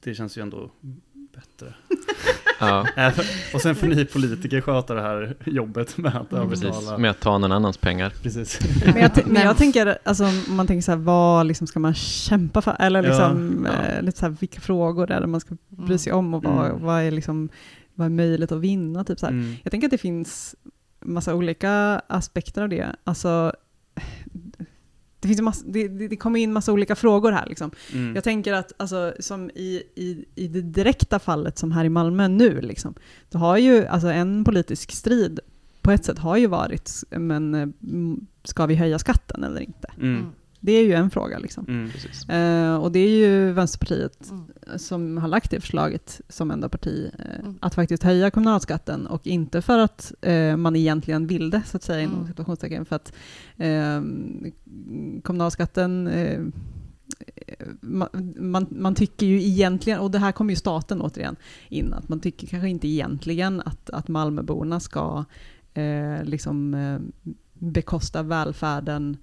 [0.00, 0.70] Det känns ju ändå
[1.12, 1.74] bättre.
[2.60, 2.86] Ja,
[3.54, 6.50] och sen får ni politiker sköta det här jobbet med att Mm.
[6.50, 6.90] precis.
[6.98, 8.12] Med att ta någon annans pengar.
[8.22, 8.60] Precis.
[8.94, 11.94] Men jag, men jag tänker, alltså, om man tänker så här, vad liksom ska man
[11.94, 12.76] kämpa för?
[12.78, 13.86] Eller liksom, ja.
[13.92, 16.66] eh, lite så här, vilka frågor är det man ska bry sig om och vad,
[16.66, 16.82] Mm.
[16.84, 17.48] vad, är, liksom,
[17.94, 19.04] vad är möjligt att vinna?
[19.04, 19.32] Typ så här.
[19.32, 19.54] Mm.
[19.62, 20.54] Jag tänker att det finns
[21.04, 22.86] massa olika aspekter av det.
[23.04, 23.52] Alltså,
[25.24, 27.46] det, finns massa, det, det, det kommer in massa olika frågor här.
[27.46, 27.70] Liksom.
[27.92, 28.14] Mm.
[28.14, 32.28] Jag tänker att alltså, som i, i, i det direkta fallet som här i Malmö
[32.28, 32.94] nu, liksom,
[33.32, 35.40] så har ju alltså, en politisk strid
[35.82, 39.88] på ett sätt har ju varit, men eh, mm, ska vi höja skatten eller inte?
[40.00, 40.26] Mm.
[40.64, 41.38] Det är ju en fråga.
[41.38, 41.64] Liksom.
[41.68, 41.90] Mm.
[41.90, 42.28] Precis.
[42.28, 44.78] Eh, och det är ju Vänsterpartiet Mm.
[44.78, 47.58] som har lagt det förslaget som enda parti, eh, Mm.
[47.60, 51.82] att faktiskt höja kommunalskatten och inte för att eh, man egentligen vill det, så att
[51.82, 52.26] säga, inom Mm.
[52.28, 53.12] situationstecken, för att
[53.56, 54.02] eh,
[55.22, 56.40] kommunalskatten eh,
[57.80, 58.08] man,
[58.38, 61.36] man, man tycker ju egentligen, och det här kommer ju staten återigen
[61.68, 65.24] in, att man tycker kanske inte egentligen att, att Malmöborna ska
[65.74, 66.98] eh, liksom eh,
[67.54, 69.16] bekosta välfärden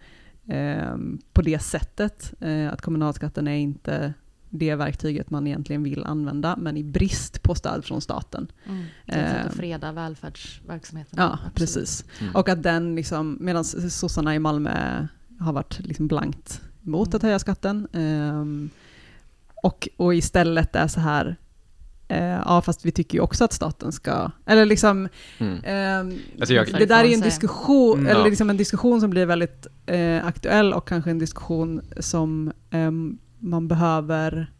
[0.51, 0.95] eh,
[1.33, 2.33] på det sättet.
[2.39, 4.13] Eh, att kommunalskatten är inte
[4.49, 8.51] det verktyget man egentligen vill använda, men i brist på stöd från staten.
[8.67, 8.83] Mm.
[9.05, 11.19] Det är ett sätt att freda välfärdsverksamheten.
[11.19, 11.55] Ja, Absolut.
[11.55, 12.05] precis.
[12.21, 12.35] Mm.
[12.35, 15.07] Och att den, liksom, medan sossarna i Malmö
[15.39, 17.15] har varit liksom blankt emot Mm.
[17.15, 17.87] att höja skatten.
[17.93, 18.69] ehm,
[19.63, 21.35] och, och istället är så här,
[22.45, 25.07] ja fast vi tycker ju också att staten ska, eller liksom,
[25.37, 25.59] Mm.
[25.63, 28.11] ehm, Alltså jag- det där är ju en diskussion, Mm.
[28.11, 33.17] eller liksom en diskussion som blir väldigt eh, aktuell och kanske en diskussion som ehm,
[33.39, 34.53] man behöver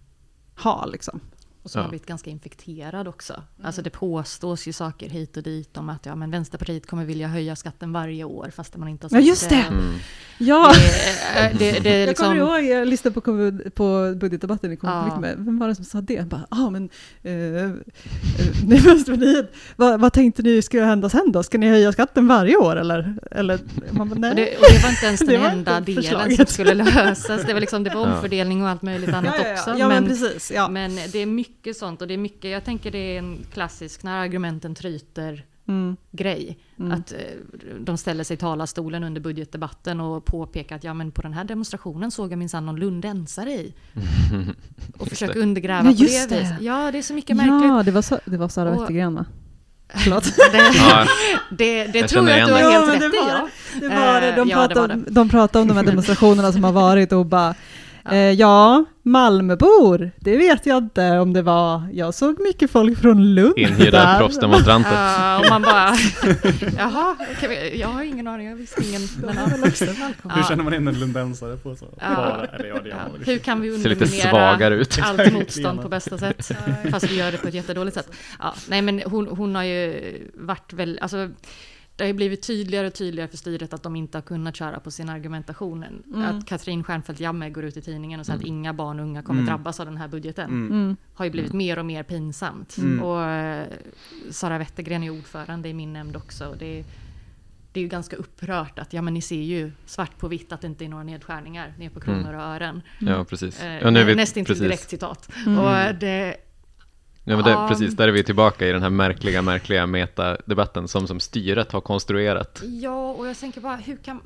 [0.63, 1.19] ha liksom.
[1.63, 1.83] Och som Ja.
[1.83, 3.43] har blivit ganska infekterad också.
[3.63, 7.27] Alltså det påstås ju saker hit och dit om att ja, men Vänsterpartiet kommer vilja
[7.27, 9.55] höja skatten varje år fast man inte har Ja, sagt just det.
[9.55, 9.93] Mm.
[10.37, 10.71] Ja!
[11.33, 14.71] Det, det, det, det är Jag kommer liksom, ihåg, jag lyssnade på, kommun- på budgetdebatten
[14.71, 15.19] i konflikt Ja.
[15.19, 16.13] med, vem var det som sa det?
[16.13, 16.89] Jag bara, ah, men,
[17.23, 17.71] eh, eh,
[18.65, 21.43] nej, Vänsterpartiet, vad, vad tänkte ni ska hända sen då?
[21.43, 23.15] Ska ni höja skatten varje år eller?
[23.31, 23.59] eller
[23.91, 24.29] man bara, nej.
[24.29, 26.35] och det, och det var inte ens den enda delen förslaget.
[26.37, 27.43] som skulle lösas.
[27.45, 28.13] Det var, liksom, det var Ja.
[28.15, 29.69] omfördelning och allt möjligt annat ja, ja, också.
[29.69, 30.51] ja, ja, men, men, precis.
[30.55, 30.69] Ja.
[30.69, 34.03] men det är mycket sånt och det är mycket, jag tänker det är en klassisk
[34.03, 36.57] när argumenten tryter Mm, grej.
[36.79, 36.91] mm.
[36.91, 37.17] Att eh,
[37.79, 41.43] de ställer sig i talarstolen under budgetdebatten och påpekar att ja men på den här
[41.43, 43.73] demonstrationen såg jag minsann någon lundensare i.
[44.97, 46.41] Och försöker undergräva Ja, på just det det.
[46.41, 46.61] viset.
[46.61, 47.69] Ja, det är så mycket märkligt.
[47.69, 49.25] Ja, det var, så, det var Sara Wettergren va?
[49.95, 50.23] Förlåt.
[50.23, 51.05] Det, Ja,
[51.51, 52.69] det, det Jag tror jag att du har det.
[52.69, 53.07] helt Ja, rätt i.
[53.07, 53.49] det Ja.
[53.79, 54.31] Det var det.
[54.31, 57.11] De, Eh, ja, det pratade, om- de pratade om de här demonstrationerna som har varit
[57.11, 57.55] och bara
[58.03, 58.11] Ja.
[58.11, 61.83] Eh, ja, Malmöbor, det vet jag inte om det var.
[61.93, 64.19] Jag såg mycket folk från Lund inhyrda där.
[64.19, 64.91] proffsdemonstranter.
[64.93, 65.95] Ja, och man bara,
[66.77, 69.01] jaha, okej, jag har ingen aning, jag visste ingen.
[69.25, 70.31] Men, ja.
[70.35, 71.85] Hur känner man in en lundensare på så?
[71.99, 72.15] Ja.
[72.15, 74.57] Bara, eller ja, Ja, hur kan vi underminera
[75.01, 76.51] allt motstånd på bästa sätt?
[76.91, 78.11] Fast vi gör det på ett jättedåligt sätt.
[78.39, 81.29] Ja, nej men hon, hon har ju varit väl, alltså
[82.01, 84.79] det har ju blivit tydligare och tydligare för styret att de inte har kunnat köra
[84.79, 85.83] på sin argumentation.
[85.83, 86.21] Mm.
[86.25, 88.57] Att Katrin Stjernfeldt Jammeh går ut i tidningen och säger att Mm.
[88.57, 89.49] inga barn och unga kommer Mm.
[89.49, 90.49] drabbas av den här budgeten.
[90.49, 90.71] Mm.
[90.71, 90.95] Mm.
[91.13, 92.77] Har ju blivit mer och mer pinsamt.
[92.77, 93.03] Mm.
[93.03, 93.67] Och eh,
[94.29, 96.45] Sara Wettergren är ordförande i min nämnd också.
[96.47, 96.85] Och det, är,
[97.71, 100.61] det är ju ganska upprört att ja men ni ser ju svart på vitt att
[100.61, 102.81] det inte är några nedskärningar ner på kronor och ören.
[102.99, 103.61] Ja, precis.
[103.63, 104.61] Eh, Ja, nu är vi, Nästintill precis.
[104.63, 105.29] direkt citat.
[105.45, 105.59] Mm.
[105.59, 106.35] Och det,
[107.23, 107.67] Ja, men det, Ja.
[107.69, 111.81] precis, där är vi tillbaka i den här märkliga, märkliga metadebatten som, som styret har
[111.81, 112.61] konstruerat.
[112.65, 114.21] Ja, och jag tänker bara hur kan...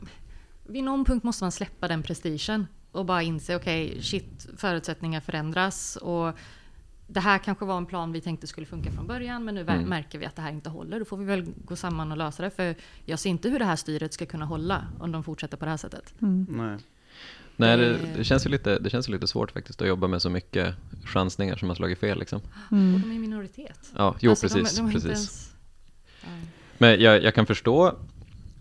[0.67, 5.95] Vid någon punkt måste man släppa den prestigen och bara inse okej, shit, förutsättningar förändras
[5.95, 6.33] och
[7.07, 9.83] det här kanske var en plan vi tänkte skulle funka från början men nu Mm.
[9.83, 10.99] märker vi att det här inte håller.
[10.99, 12.75] Då får vi väl gå samman och lösa det för
[13.05, 15.71] jag ser inte hur det här styret ska kunna hålla om de fortsätter på det
[15.71, 16.13] här sättet.
[16.21, 16.47] Mm.
[16.49, 16.77] Nej.
[17.57, 17.97] Nej, det, Eh.
[18.17, 20.75] det, känns ju lite, det känns ju lite svårt faktiskt att jobba med så mycket
[21.05, 22.19] chansningar som har slagit fel.
[22.19, 22.41] Liksom.
[22.65, 23.01] Och Mm.
[23.01, 23.79] de är minoritet.
[23.97, 24.77] Ja, jo Alltså, de- precis.
[24.77, 25.09] de inte precis.
[25.09, 25.51] ens-.
[26.77, 27.93] Men jag, jag kan förstå,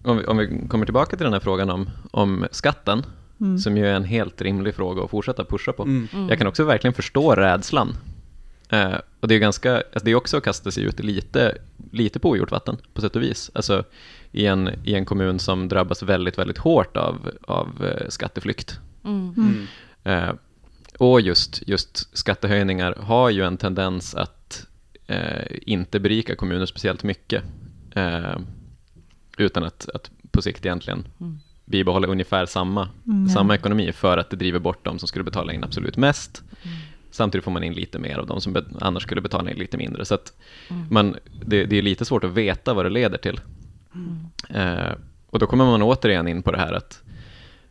[0.03, 3.03] om vi, om vi kommer tillbaka till den här frågan om, om skatten,
[3.40, 3.59] Mm.
[3.59, 5.82] som ju är en helt rimlig fråga att fortsätta pusha på.
[5.82, 6.09] Mm.
[6.12, 6.28] Mm.
[6.28, 7.97] Jag kan också verkligen förstå rädslan.
[8.75, 11.59] Eh, och det är ganska, alltså det är också att kasta sig ut lite,
[11.93, 13.51] lite på ogjort vatten på sätt och vis.
[13.55, 13.85] Alltså
[14.33, 18.79] i en, i en kommun som drabbas väldigt, väldigt hårt av, av eh, skatteflykt.
[19.05, 19.35] Mm.
[19.37, 19.66] Mm.
[20.05, 20.35] Eh,
[20.99, 24.66] och just, just skattehöjningar har ju en tendens att
[25.07, 27.43] eh, inte berika kommuner speciellt mycket.
[27.95, 28.37] Eh,
[29.39, 31.39] utan att, att på sikt egentligen Mm.
[31.64, 33.29] bibehålla ungefär samma, Mm.
[33.29, 36.43] samma ekonomi för att det driver bort de som skulle betala in absolut mest.
[37.14, 39.76] Samtidigt får man in lite mer av de som be- annars skulle betala in lite
[39.76, 40.04] mindre.
[40.04, 40.32] Så att
[40.70, 40.86] Mm.
[40.90, 43.40] man, det, det är lite svårt att veta vad det leder till.
[43.94, 44.18] Mm.
[44.88, 44.92] Eh,
[45.30, 47.02] och då kommer man återigen in på det här att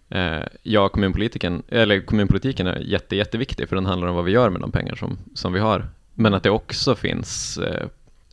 [0.09, 4.49] eh, ja, kommunpolitiken, eller kommunpolitiken är jätte, jätteviktig för den handlar om vad vi gör
[4.49, 5.87] med de pengar som, som vi har.
[6.13, 7.87] Men att det också finns eh,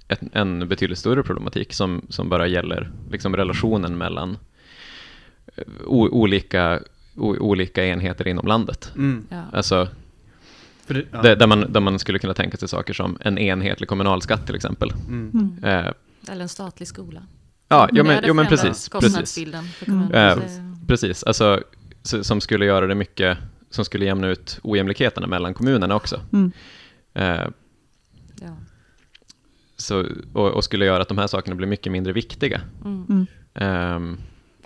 [0.08, 4.38] ett, en betydligt större problematik som, som bara gäller liksom relationen mellan
[5.56, 6.80] eh, o, olika,
[7.16, 8.92] o, olika enheter inom landet.
[8.96, 9.26] Mm.
[9.30, 9.42] Ja.
[9.52, 9.88] Alltså,
[11.12, 11.22] ja.
[11.22, 14.54] där, där, man, där man skulle kunna tänka sig saker som en enhetlig kommunalskatt till
[14.54, 14.90] exempel.
[14.90, 15.30] Mm.
[15.62, 15.64] Mm.
[15.86, 15.92] Eh,
[16.32, 17.22] Eller en statlig skola.
[17.68, 18.66] ja, jo, men, jo, men precis.
[18.68, 18.88] precis.
[18.88, 20.12] Kostnadsbilden för Mm.
[20.14, 21.62] Eh, Det- Precis, alltså,
[22.02, 23.38] som skulle göra det mycket,
[23.70, 26.20] som skulle jämna ut ojämlikheterna mellan kommunerna också.
[26.32, 26.52] Mm.
[27.14, 27.48] Eh,
[28.40, 28.56] ja.
[29.76, 32.60] så, och, och skulle göra att de här sakerna blir mycket mindre viktiga.
[32.84, 33.26] Mm.
[33.54, 34.14] Mm.
[34.14, 34.18] Eh,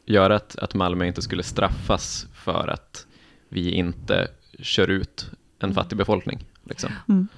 [0.06, 3.06] göra att, att Malmö inte skulle straffas för att
[3.48, 5.30] vi inte kör ut
[5.64, 5.74] en Mm.
[5.74, 6.44] fattig befolkning.
[6.64, 7.28] Liksom, Mm.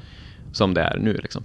[0.52, 1.12] som det är nu.
[1.14, 1.44] Liksom.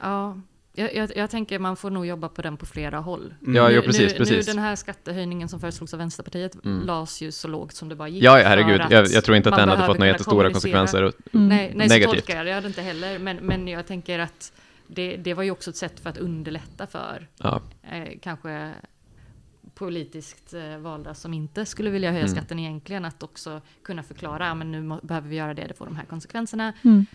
[0.00, 0.36] Ja,
[0.74, 3.34] jag, jag, jag tänker man får nog jobba på den på flera håll.
[3.42, 3.54] Mm.
[3.56, 4.46] Ja, nu, jo, precis, nu, precis.
[4.46, 6.86] Nu den här skattehöjningen som föreslogs av Vänsterpartiet Mm.
[6.86, 8.22] lades ju så lågt som det bara gick.
[8.24, 8.80] Ja, ja, herregud.
[8.90, 10.98] Jag, jag tror inte att den hade fått några jättestora konsekvenser.
[11.02, 11.12] Mm.
[11.48, 12.12] Nej, nej så Negativt.
[12.26, 12.50] tolkar jag det.
[12.50, 13.18] Jag hade inte heller.
[13.18, 14.52] Men, men jag tänker att
[14.86, 17.60] det, det var ju också ett sätt för att underlätta för Ja,
[17.92, 18.72] eh, kanske
[19.86, 22.34] politiskt eh, valda som inte skulle vilja höja Mm.
[22.36, 23.04] skatten egentligen.
[23.04, 26.04] Att också kunna förklara, men nu må, behöver vi göra det, det får de här
[26.04, 26.72] konsekvenserna.
[26.84, 27.06] Mm.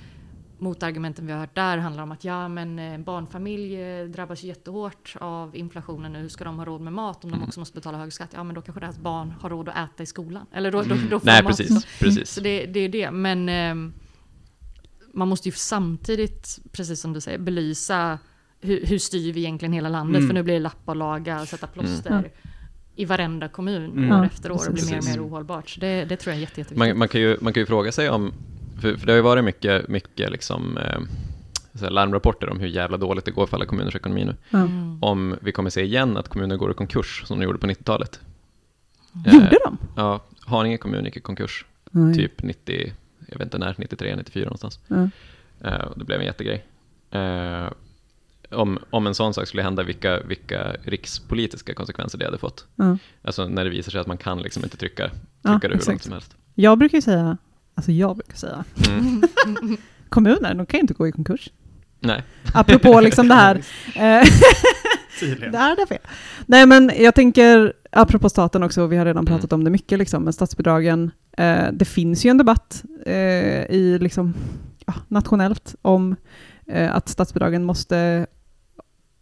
[0.59, 4.47] Motargumenten vi har hört där handlar om att ja, men en barnfamilj eh, drabbas ju
[4.47, 6.20] jättehårt av inflationen nu.
[6.20, 7.47] Hur ska de ha råd med mat om de Mm.
[7.47, 8.30] också måste betala hög skatt?
[8.34, 10.45] Ja, men då kanske deras barn har råd att äta i skolan.
[10.51, 11.86] Eller då, då, då får nej de också- precis.
[11.99, 12.32] precis.
[12.32, 13.11] Så det, det är det.
[13.11, 13.93] Men ehm,
[15.13, 18.20] man måste ju samtidigt, precis som du säger, belysa
[18.61, 20.18] hur, hur styr vi egentligen hela landet?
[20.20, 20.28] Mm.
[20.28, 22.32] För nu blir det lappa och laga och sätta plåster Mm.
[22.97, 24.19] I varenda kommun Mm.
[24.19, 25.69] år efter år och blir mer och mer ohållbart.
[25.69, 26.77] Så det, det tror jag är jätte, jätteviktigt.
[26.77, 28.33] Man, man, kan ju, man kan ju fråga sig om,
[28.81, 33.25] för, för det har ju varit mycket, mycket liksom, eh, larmrapporter om hur jävla dåligt
[33.25, 34.35] det går för alla kommuners ekonomi nu.
[34.59, 35.03] Mm.
[35.03, 38.19] Om vi kommer se igen att kommuner går i konkurs som de gjorde på 90-talet.
[39.25, 39.77] Gjorde de?
[39.95, 42.15] Ja, Haninge kommun gick i konkurs, Nej.
[42.15, 42.93] typ 90,
[43.27, 44.79] jag vet inte när, 93, 94 någonstans.
[44.87, 45.09] Ja.
[45.63, 46.65] Eh, det blev en jättegrej.
[47.11, 47.67] Eh,
[48.51, 52.65] om, om en sån sak skulle hända, vilka, vilka rikspolitiska konsekvenser det hade fått.
[52.75, 52.97] Ja.
[53.21, 55.03] Alltså när det visar sig att man kan liksom inte trycka,
[55.41, 56.03] Ja, trycka det hur långt exakt.
[56.03, 56.35] som helst.
[56.55, 57.37] Jag brukar ju säga,
[57.75, 59.21] alltså jag brukar säga, Mm.
[60.09, 61.49] kommuner, de kan ju inte gå i konkurs.
[61.99, 62.23] Nej.
[62.53, 63.63] Apropå liksom det här.
[65.19, 65.51] Tydligen.
[65.51, 65.97] Där är det fel.
[66.45, 70.23] Nej men jag tänker, apropå staten också, vi har redan pratat om det mycket, liksom,
[70.23, 71.11] med statsbidragen.
[71.37, 73.13] Eh, det finns ju en debatt eh,
[73.69, 74.33] i, liksom,
[74.85, 76.15] ja, nationellt om
[76.67, 78.27] eh, att statsbidragen måste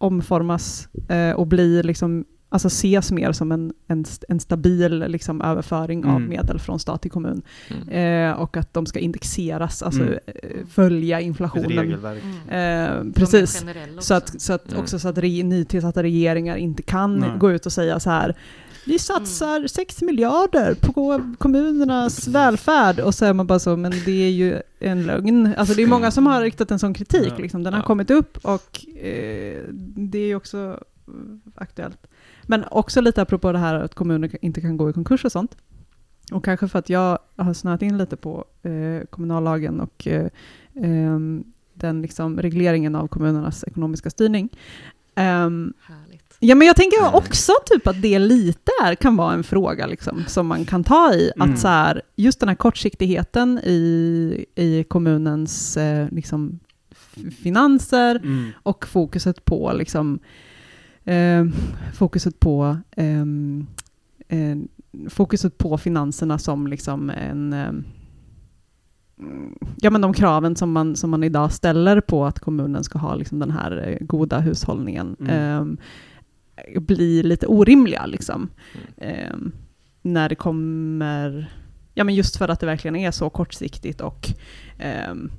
[0.06, 6.06] omformas eh, och bli liksom, alltså ses mer som en, en, en stabil liksom, överföring
[6.06, 6.30] av Mm.
[6.30, 7.41] medel från stat till kommun.
[7.70, 8.32] Mm.
[8.32, 10.14] Eh, och att de ska indexeras, alltså Mm.
[10.26, 11.70] eh, följa inflationen.
[11.70, 12.24] regelverk.
[12.49, 13.08] Mm.
[13.10, 13.66] Eh, precis.
[13.99, 14.80] Så att, så att Mm.
[14.84, 17.30] också så att re, nytillsatta regeringar inte kan Nej.
[17.39, 18.36] gå ut och säga så här
[18.86, 24.11] vi satsar 6 miljarder på kommunernas välfärd och så är man bara så, men det
[24.25, 25.53] är ju en lögn.
[25.57, 27.41] Alltså det är många som har riktat en sån kritik, Ja.
[27.41, 27.63] liksom.
[27.63, 27.86] den har Ja.
[27.86, 29.63] kommit upp och eh,
[29.95, 30.57] det är ju också
[31.07, 31.13] eh,
[31.55, 32.07] aktuellt.
[32.43, 35.57] Men också lite apropå det här att kommuner inte kan gå i konkurs och sånt.
[36.31, 40.27] Och kanske för att jag har snöat in lite på eh, kommunallagen och eh,
[40.83, 44.49] ehm, den liksom regleringen av kommunernas ekonomiska styrning.
[45.15, 45.75] Härligt.
[46.46, 50.24] Ja, men jag tänker också typ att det lite är, kan vara en fråga liksom,
[50.28, 51.32] som man kan ta i.
[51.36, 51.52] Mm.
[51.52, 56.60] Att så här, just den här kortsiktigheten i, i kommunens eh, liksom,
[57.43, 58.52] finanser Mm.
[58.64, 60.20] och fokuset på liksom,
[61.04, 61.46] eh,
[61.93, 63.26] fokuset på eh,
[65.10, 67.84] fokuset på finanserna som liksom en ehm,
[69.82, 73.16] Ja men de kraven som man, som man idag ställer på att kommunen ska ha
[73.16, 75.32] liksom den här eh, goda hushållningen Mm.
[75.36, 75.78] ehm,
[76.76, 78.49] blir lite orimliga liksom.
[78.74, 78.88] Mm.
[78.97, 79.51] Ehm,
[80.01, 81.53] när det kommer,
[81.93, 84.28] ja men just för att det verkligen är så kortsiktigt och
[84.80, 85.32] ehm,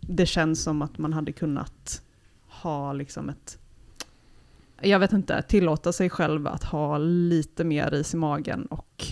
[0.00, 2.02] det känns som att man hade kunnat
[2.48, 3.58] ha liksom ett,
[4.80, 9.04] jag vet inte, tillåta sig själv att ha lite mer is i magen och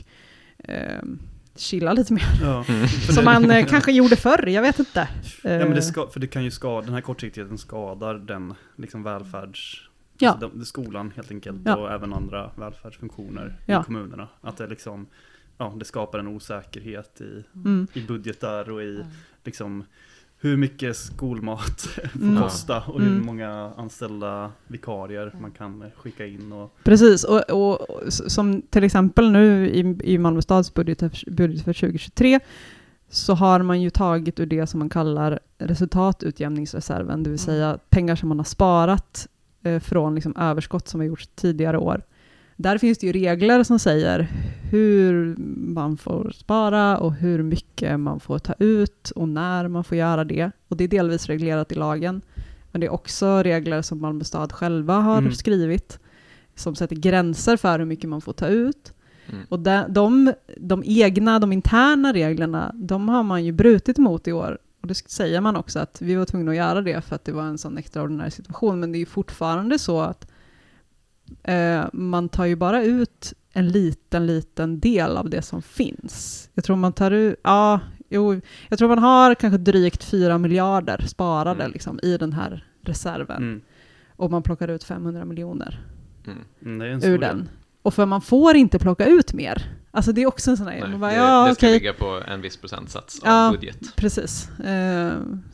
[0.58, 1.02] eh,
[1.56, 2.28] chilla lite mer.
[2.42, 2.64] Ja.
[2.68, 2.88] Mm.
[2.88, 5.08] Som man eh, kanske gjorde förr, jag vet inte.
[5.42, 8.54] Ja, men Eh, det ska, för det kan ju skada, den här kortsiktigheten skadar den
[8.76, 9.90] liksom välfärds...
[10.18, 10.30] Ja.
[10.30, 11.76] Alltså de, skolan helt enkelt Ja.
[11.76, 13.80] och även andra välfärdsfunktioner Ja.
[13.80, 14.28] i kommunerna.
[14.40, 15.06] Att det liksom,
[15.58, 19.06] ja det skapar en osäkerhet i, mm, i budgetar och i Ja.
[19.44, 19.84] liksom
[20.38, 21.80] hur mycket skolmat
[22.12, 22.42] får Mm.
[22.42, 23.26] kosta och hur Mm.
[23.26, 29.68] många anställda vikarier man kan skicka in och Precis, och, och, som till exempel nu
[29.68, 32.40] i, i Malmö stads budget, budget för 2023
[33.08, 38.16] så har man ju tagit ur det som man kallar resultatutjämningsreserven, det vill säga pengar
[38.16, 39.28] som man har sparat
[39.80, 42.02] från liksom överskott som har gjorts tidigare år.
[42.56, 44.28] Där finns det ju regler som säger
[44.70, 45.36] hur
[45.74, 50.24] man får spara och hur mycket man får ta ut och när man får göra
[50.24, 50.50] det.
[50.68, 52.20] Och det är delvis reglerat i lagen.
[52.72, 55.32] Men det är också regler som Malmö stad själva har Mm.
[55.32, 55.98] skrivit
[56.54, 58.92] som sätter gränser för hur mycket man får ta ut.
[59.28, 59.40] Mm.
[59.48, 64.32] Och de, de, de egna, de interna reglerna, de har man ju brutit mot i
[64.32, 64.58] år.
[64.84, 67.32] Och det säger man också att vi var tvungna att göra det för att det
[67.32, 68.80] var en sån extraordinär situation.
[68.80, 70.30] Men det är ju fortfarande så att
[71.42, 76.48] eh, man tar ju bara ut en liten, liten del av det som finns.
[76.54, 81.04] Jag tror man tar ut, ja, jo, jag tror man har kanske drygt 4 miljarder
[81.06, 81.72] sparade Mm.
[81.72, 83.36] liksom, i den här reserven.
[83.42, 83.60] mm.
[84.16, 85.86] Och man plockar ut 500 miljoner
[86.26, 86.38] Mm.
[86.80, 87.48] Mm, ur den.
[87.84, 89.62] Och för man får inte plocka ut mer.
[89.90, 91.72] Alltså det är också en sån här, Nej, man bara, det, ja det ska okej,
[91.78, 93.50] ligga på en viss procentsats av Ja.
[93.52, 93.96] budget.
[93.96, 94.48] precis.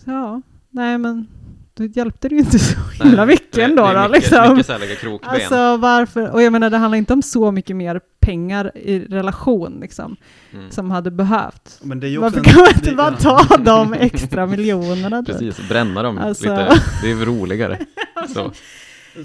[0.04, 1.26] Så ja, nej men
[1.74, 4.30] då hjälpte det ju inte så Nej, himla mycket nej, ändå det är då, mycket,
[4.30, 4.50] liksom.
[4.54, 5.30] Mycket så här lägga krokben.
[5.30, 9.78] Alltså varför, och jag menar det handlar inte om så mycket mer pengar i relation
[9.80, 10.16] liksom,
[10.52, 10.70] mm.
[10.70, 11.78] som hade behövt.
[11.82, 13.38] Men det är ju Varför kan man inte det- bara ja.
[13.48, 15.22] ta de extra miljonerna?
[15.22, 15.38] typ?
[15.38, 16.44] Precis, bränna dem Alltså.
[16.50, 16.82] lite.
[17.02, 17.78] Det är roligare.
[18.34, 18.52] Så.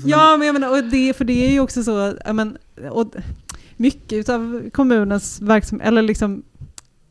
[0.06, 2.58] Ja, men jag menar, och det, för det är ju också så, men,
[2.92, 3.16] och
[3.78, 6.44] mycket av kommunens verksamhet, eller liksom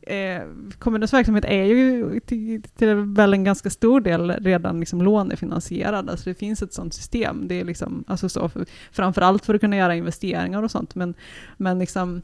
[0.01, 0.41] eh,
[0.79, 6.09] kommunens verksamhet är ju till, till väl en ganska stor del redan liksom lånefinansierad.
[6.09, 7.47] Alltså det finns ett sådant system.
[7.47, 10.95] Det är liksom, alltså så, för, framförallt för att kunna göra investeringar och sånt.
[10.95, 11.13] Men,
[11.57, 12.21] men liksom,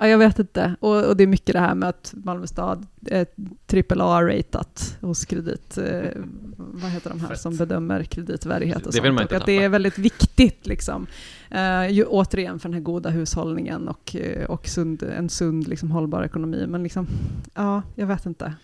[0.00, 0.76] ja, jag vet inte.
[0.80, 3.26] Och, och det är mycket det här med att Malmö stad är
[3.72, 6.10] AAA-ratat hos kredit, eh,
[6.56, 7.40] vad heter de här Fett.
[7.40, 9.20] som bedömer kreditvärdighet och Det sånt.
[9.30, 11.06] Och att det är väldigt viktigt liksom.
[11.50, 15.90] Eh, ju, återigen för den här goda hushållningen och, eh, och sund, en sund liksom,
[15.90, 16.66] hållbar ekonomi.
[16.68, 17.06] Men liksom,
[17.54, 18.54] ja, jag vet inte.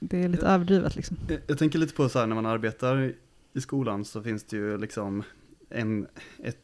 [0.00, 1.16] Det är lite överdrivet liksom.
[1.28, 3.12] Jag- Jag tänker lite på så här när man arbetar
[3.52, 5.22] i skolan så finns det ju liksom
[5.70, 6.06] en,
[6.42, 6.58] ett,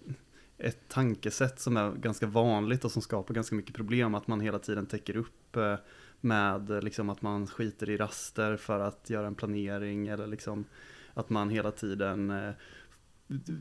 [0.60, 4.14] ett tankesätt som är ganska vanligt och som skapar ganska mycket problem.
[4.14, 5.74] Att man hela tiden täcker upp eh,
[6.20, 10.64] med liksom att man skiter i raster för att göra en planering eller liksom
[11.14, 12.50] att man hela tiden eh,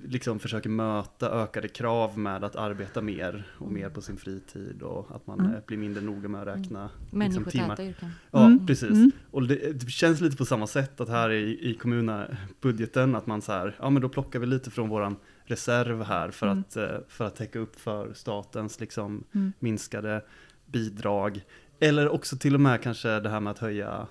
[0.05, 5.15] liksom försöker möta ökade krav med att arbeta mer och mer på sin fritid och
[5.15, 5.53] att man Mm.
[5.53, 7.81] eh, blir mindre noga med att räkna liksom, Människotäta timmar.
[7.89, 8.09] yrken.
[8.31, 8.67] Ja, Mm.
[8.67, 8.89] precis.
[8.89, 9.11] Mm.
[9.31, 13.41] Och det, det känns lite på samma sätt att här i, i kommunbudgeten att man
[13.41, 15.15] så här, ja men då plockar vi lite från våran
[15.49, 16.59] reserv här för, Mm.
[16.59, 19.53] att, eh, för att täcka upp för statens liksom Mm.
[19.59, 20.21] minskade
[20.65, 21.45] bidrag.
[21.79, 24.07] Eller också till och med kanske det här med att höja,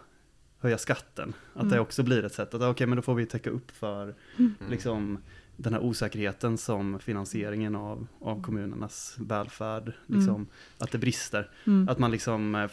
[0.60, 1.34] höja skatten.
[1.54, 1.72] Att Mm.
[1.74, 4.54] det också blir ett sätt att okej men då får vi täcka upp för Mm.
[4.70, 5.18] liksom
[5.60, 10.46] den här osäkerheten som finansieringen av, av kommunernas välfärd, liksom,
[10.78, 11.50] att det brister.
[11.66, 11.88] Mm.
[11.88, 12.68] Att man liksom eh,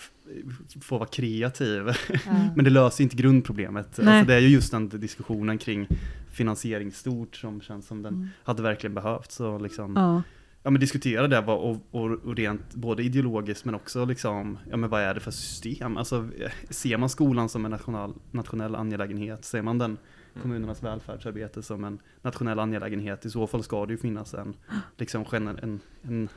[0.81, 1.83] får vara kreativ.
[2.09, 2.49] Ja.
[2.55, 3.99] Men det löser inte grundproblemet.
[3.99, 5.87] Alltså det är ju just den diskussionen kring
[6.31, 8.29] finansiering stort som känns som den Mm.
[8.43, 9.39] hade verkligen behövts.
[9.39, 10.21] Och liksom, ja.
[10.63, 10.69] Ja.
[10.69, 15.01] men diskutera det och, och, och rent både ideologiskt men också liksom, ja men vad
[15.01, 15.97] är det för system?
[15.97, 19.45] Alltså eh, ser man skolan som en national, nationell angelägenhet?
[19.45, 19.97] Ser man den
[20.41, 23.25] kommunernas välfärdsarbete som en nationell angelägenhet?
[23.25, 24.55] I så fall ska det ju finnas en,
[24.97, 26.29] liksom, en, en,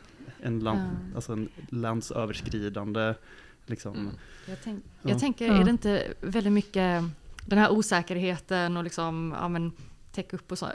[0.43, 1.15] en, land, Ja.
[1.15, 3.15] alltså en landsöverskridande
[3.67, 4.13] liksom, Mm.
[4.47, 5.11] Jag, tänk, Ja.
[5.11, 7.05] jag tänker, är det inte väldigt mycket
[7.47, 9.73] den här osäkerheten och liksom, ja men,
[10.13, 10.67] täcka upp och så.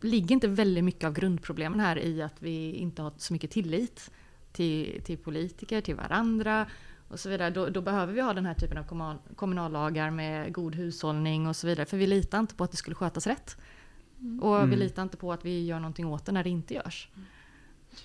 [0.00, 4.10] Ligger inte väldigt mycket av grundproblemen här i att vi inte har så mycket tillit
[4.52, 6.66] till, till politiker, till varandra
[7.08, 7.50] och så vidare.
[7.50, 11.56] Då, då behöver vi ha den här typen av kommunal, kommunallagar med god hushållning och
[11.56, 11.86] så vidare.
[11.86, 13.56] För vi litar inte på att det skulle skötas rätt.
[14.40, 14.78] Och vi Mm.
[14.78, 17.08] litar inte på att vi gör någonting åt det när det inte görs.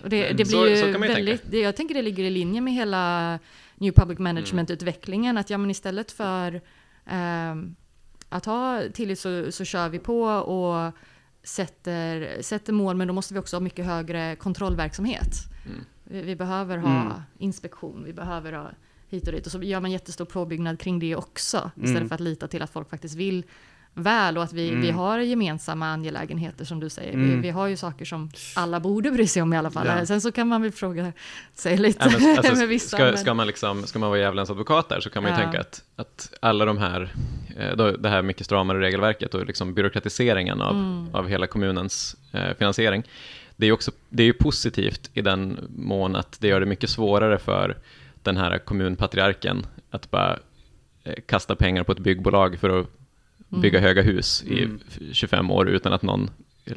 [0.04, 1.52] Och det, det så- blir ju så kan man ju väldigt, tänka.
[1.58, 3.40] det, jag tänker det ligger i linje med hela
[3.76, 5.38] New Public Management-utvecklingen.
[5.38, 6.62] Att ja, men istället för
[7.06, 7.76] ehm,
[8.30, 10.92] att ha tillit så, så kör vi på och
[11.44, 15.34] sätter, sätter mål, men då måste vi också ha mycket högre kontrollverksamhet.
[15.66, 15.86] Mm.
[16.04, 17.14] Vi, vi behöver ha Mm.
[17.38, 18.70] inspektion, vi behöver ha
[19.14, 19.46] hit och dit.
[19.46, 22.08] Och så gör man jättestor påbyggnad kring det också, istället Mm.
[22.10, 23.44] för att lita till att folk faktiskt vill
[23.96, 24.82] väl och att vi, Mm.
[24.82, 27.18] vi har gemensamma angelägenheter som du säger.
[27.18, 27.42] Vi, Mm.
[27.42, 29.88] vi har ju saker som alla borde bry sig om i alla fall.
[29.88, 30.06] Ja.
[30.06, 31.14] Sen så kan man väl fråga
[31.56, 32.98] sig lite Ja, men, alltså, med vissa.
[32.98, 35.38] ska, men- ska, man liksom, ska man vara djävulens advokat där så kan man ju
[35.38, 35.44] Ja.
[35.44, 37.14] tänka att, att alla de här,
[37.58, 41.16] eh, då, det här mycket stramare regelverket och liksom byråkratiseringen av, Mm.
[41.16, 43.04] av hela kommunens eh, finansiering,
[43.56, 46.66] det är ju också det är ju positivt i den mån att det gör det
[46.66, 47.78] mycket svårare för
[48.24, 50.40] den här kommunpatriarken att bara
[51.04, 52.88] eh, kasta pengar på ett byggbolag för att
[53.50, 53.88] bygga Mm.
[53.88, 54.80] höga hus i Mm.
[54.88, 56.30] f- 25 år utan att någon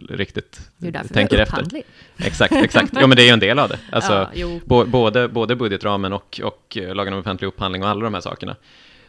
[0.08, 1.54] riktigt det är därför tänker efter.
[1.56, 1.82] upphandling.
[2.18, 2.92] Exakt, exakt.
[3.00, 3.78] Jo, men det är ju en del av det.
[3.92, 8.14] Alltså, ja, Både, både budgetramen och, och eh, lagen om offentlig upphandling och alla de
[8.14, 8.56] här sakerna.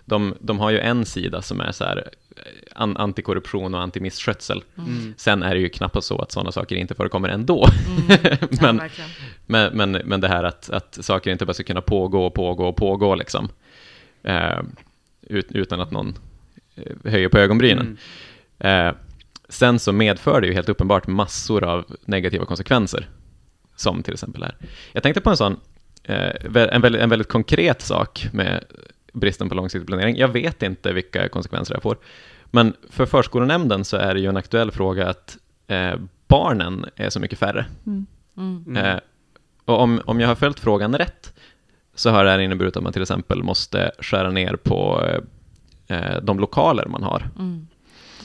[0.05, 1.97] De, de har ju en sida som är så här,
[2.35, 2.41] eh,
[2.75, 4.63] an, antikorruption och antimisskötsel.
[4.77, 5.13] Mm.
[5.17, 7.67] Sen är det ju knappast så att sådana saker inte förekommer ändå.
[7.87, 8.07] Mm.
[8.51, 9.09] Ja, men, verkligen.
[9.47, 12.67] Men, men, men det här att, att saker inte bara ska kunna pågå och pågå
[12.67, 13.49] och pågå liksom.
[14.23, 14.59] Eh,
[15.21, 16.17] ut, utan att någon
[16.75, 17.97] eh, höjer på ögonbrynen.
[18.59, 18.87] Mm.
[18.87, 18.95] Eh,
[19.49, 23.09] sen så medför det ju helt uppenbart massor av negativa konsekvenser.
[23.75, 24.55] Som till exempel här.
[24.93, 25.59] Jag tänkte på en sån,
[26.03, 28.63] eh, en, väldigt, en väldigt konkret sak med
[29.13, 30.17] bristen på långsiktig planering.
[30.17, 31.97] Jag vet inte vilka konsekvenser det får.
[32.45, 35.37] Men för förskolenämnden så är det ju en aktuell fråga att
[35.67, 35.95] eh,
[36.27, 37.65] barnen är så mycket färre.
[37.85, 38.05] Mm.
[38.37, 38.63] Mm.
[38.67, 38.85] Mm.
[38.85, 38.99] Eh,
[39.67, 41.33] och om, om jag har följt frågan rätt
[41.95, 45.03] så har det här inneburit att man till exempel måste skära ner på
[45.87, 47.29] eh, eh, de lokaler man har.
[47.39, 47.67] Mm.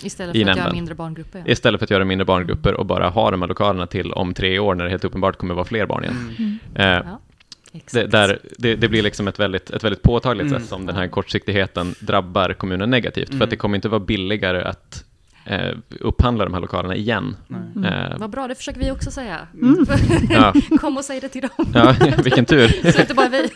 [0.02, 1.38] Istället för att göra mindre barngrupper.
[1.38, 1.52] Ja.
[1.52, 4.58] Istället för att göra mindre barngrupper och bara ha de här lokalerna till om tre
[4.58, 6.34] år när det helt uppenbart kommer vara fler barn igen.
[6.38, 6.58] Mm.
[6.74, 10.60] Eh, Ja, det, där, det, det blir liksom ett väldigt, ett väldigt påtagligt Mm.
[10.60, 13.28] sätt som den här kortsiktigheten drabbar kommunen negativt.
[13.28, 13.42] För Mm.
[13.44, 15.04] att det kommer inte vara billigare att
[15.44, 17.36] eh, upphandla de här lokalerna igen.
[17.48, 17.60] Nej.
[17.76, 17.84] Mm.
[18.12, 19.38] Eh, Vad bra, det försöker vi också säga.
[19.54, 19.86] Mm.
[20.30, 22.68] ja, Kom och säg det till dem, ja, vilken tur.
[22.92, 23.48] så inte bara vi.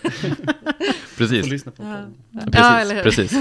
[1.16, 1.64] Precis.
[1.64, 1.72] Ja.
[2.34, 3.02] Precis, ja, eller hur?
[3.02, 3.32] precis.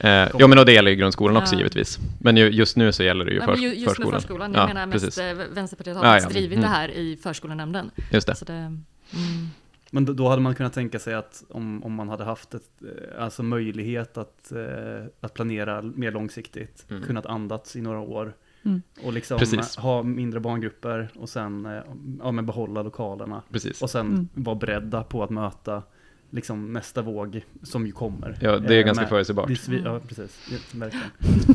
[0.00, 1.98] Eh, jo, men och det gäller ju grundskolan också givetvis.
[2.20, 4.10] Men ju, just nu så gäller det ju för, just förskolan.
[4.12, 5.18] med förskolan, jag Ja, menar mest precis.
[5.18, 6.60] eh, Vänsterpartiet har Ja, drivit Mm.
[6.60, 7.90] det här i förskolenämnden.
[8.12, 8.34] Just det.
[8.34, 8.80] Så det, mm,
[9.90, 13.22] Men då, hade man kunnat tänka sig att om, om man hade haft ett, eh,
[13.22, 17.02] alltså möjlighet att, eh, att planera mer långsiktigt, Mm.
[17.02, 18.32] kunnat andats i några år
[18.62, 18.82] Mm.
[19.04, 19.76] och liksom Precis.
[19.76, 21.82] ha mindre barngrupper och sen eh,
[22.22, 23.82] ja, men behålla lokalerna Precis.
[23.82, 24.28] och sen Mm.
[24.34, 25.82] vara beredda på att möta
[26.36, 28.36] liksom nästa våg som ju kommer.
[28.40, 29.48] Ja, det är Eh, ganska med- förutsägbart.
[29.50, 30.38] svi- Ja, precis.
[30.50, 31.06] Ja, verkligen.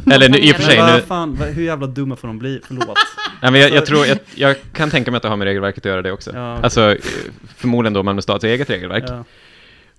[0.14, 2.62] Eller nu, i och för sig, Men nu, fan, hur jävla dumma får de bli?
[2.68, 2.88] Förlåt.
[3.42, 5.82] nej, men jag, jag tror, jag, jag kan tänka mig att det har med regelverket
[5.86, 6.32] att göra det också.
[6.36, 6.58] Ja.
[6.58, 6.98] Alltså, eh,
[7.56, 9.04] förmodligen då Malmö stads eget regelverk.
[9.08, 9.24] Ja,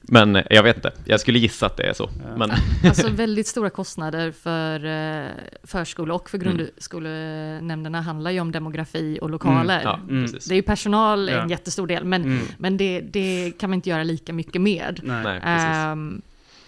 [0.03, 2.11] Men eh, jag vet inte, jag skulle gissa att det är så.
[2.31, 2.37] Ja.
[2.37, 2.51] Men,
[2.85, 5.31] Alltså väldigt stora kostnader för eh,
[5.65, 6.57] förskola och för Mm.
[6.57, 9.81] grundskolenämnderna handlar ju om demografi och lokaler.
[9.85, 10.25] ja, Mm.
[10.25, 10.45] precis.
[10.49, 11.43] Det är ju personal Ja.
[11.43, 12.47] en jättestor del, men, Mm.
[12.59, 15.01] men det, det kan man inte göra lika mycket med.
[15.03, 15.23] Nej.
[15.25, 15.67] Nej, precis.
[15.67, 16.23] Ehm,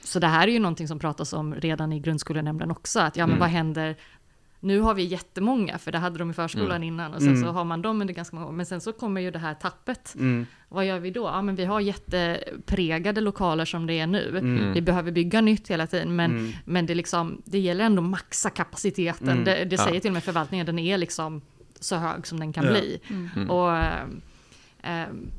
[0.05, 3.27] så det här är ju någonting som pratas om redan i grundskolenämnden också, att ja
[3.27, 3.41] men Mm.
[3.41, 3.97] vad händer
[4.65, 6.83] nu har vi jättemånga, för det hade de i förskolan Mm.
[6.83, 7.43] innan, och sen Mm.
[7.43, 8.53] så har man dem under ganska många år.
[8.53, 10.15] Men sen så kommer ju det här tappet.
[10.15, 10.47] Mm.
[10.69, 11.23] Vad gör vi då?
[11.25, 14.29] Ja, men vi har jättepregade lokaler som det är nu.
[14.39, 14.73] Mm.
[14.73, 16.53] Vi behöver bygga nytt hela tiden, men, Mm.
[16.65, 19.29] men det, liksom, det gäller ändå maxa kapaciteten.
[19.29, 19.45] Mm.
[19.45, 19.85] Det, det Ja.
[19.85, 21.41] säger till och med förvaltningen, den är liksom
[21.81, 22.71] så hög som den kan Ja.
[22.71, 23.01] bli.
[23.11, 23.51] Mm.
[23.51, 24.21] Och ehm,
[24.83, 25.31] ehm,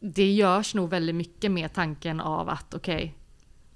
[0.00, 3.14] det görs nog väldigt mycket med tanken av att okej,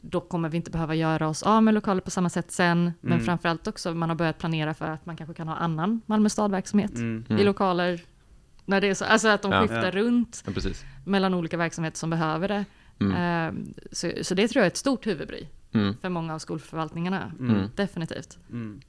[0.00, 2.92] då kommer vi inte behöva göra oss av med lokaler på samma sätt sen.
[3.00, 3.24] Men Mm.
[3.24, 6.94] framförallt också, man har börjat planera för att man kanske kan ha annan Malmö stad-verksamhet
[6.94, 7.24] Mm.
[7.28, 7.46] i Mm.
[7.46, 8.00] lokaler.
[8.64, 9.60] När det är så, alltså att de Ja.
[9.60, 9.90] skiftar Ja.
[9.90, 10.84] runt Ja, precis.
[11.04, 12.64] mellan olika verksamheter som behöver det.
[13.00, 13.16] Mm.
[13.16, 15.96] Ehm, så, så det tror jag är ett stort huvudbry Mm.
[16.00, 17.32] för många av skolförvaltningarna.
[17.40, 17.62] Mm.
[17.76, 18.38] Definitivt.
[18.50, 18.80] Mm.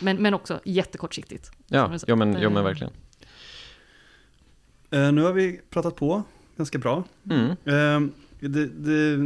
[0.00, 1.50] Men, men också jättekortsiktigt.
[1.66, 2.92] Ja, jo men, jo men Eh, verkligen.
[4.90, 6.22] Eh, nu har vi pratat på
[6.56, 7.04] ganska bra.
[7.22, 9.16] Det, det, det,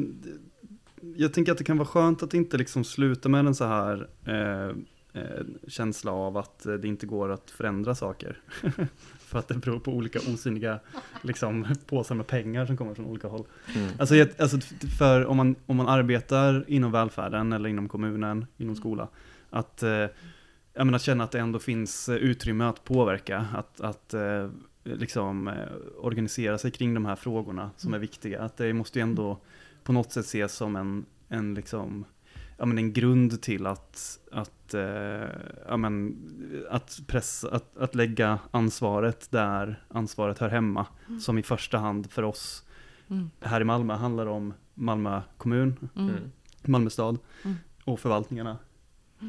[1.17, 4.09] jag tänker att det kan vara skönt att inte liksom sluta med en så här
[4.27, 4.77] eh,
[5.23, 8.39] eh, känsla av att eh, det inte går att förändra saker.
[9.19, 10.81] För att det beror på olika osynliga
[11.23, 13.45] liksom, påsar med pengar som kommer från olika håll.
[13.77, 13.89] Mm.
[13.99, 14.59] Alltså, jag- alltså
[14.99, 19.09] för om man, om man arbetar inom välfärden eller inom kommunen, inom skola,
[19.51, 20.07] att, eh,
[20.77, 24.51] jag menar, känna att det ändå finns eh, utrymme att påverka, att, att eh,
[24.85, 25.55] liksom eh,
[25.99, 28.43] organisera sig kring de här frågorna som är viktiga.
[28.43, 29.39] Att det måste ju ändå
[29.85, 32.05] på något sätt ses som en, en liksom,
[32.57, 35.29] ja, men en grund till att, att, eh,
[35.69, 36.17] ja, men,
[36.71, 40.87] att, pressa, att, att lägga ansvaret där ansvaret hör hemma.
[41.21, 42.61] Som i första hand för oss
[43.09, 43.31] Mm.
[43.41, 46.09] här i Malmö handlar om Malmö kommun, Mm.
[46.11, 46.31] Mm.
[46.63, 47.57] Malmö stad Mm.
[47.85, 48.59] och förvaltningarna.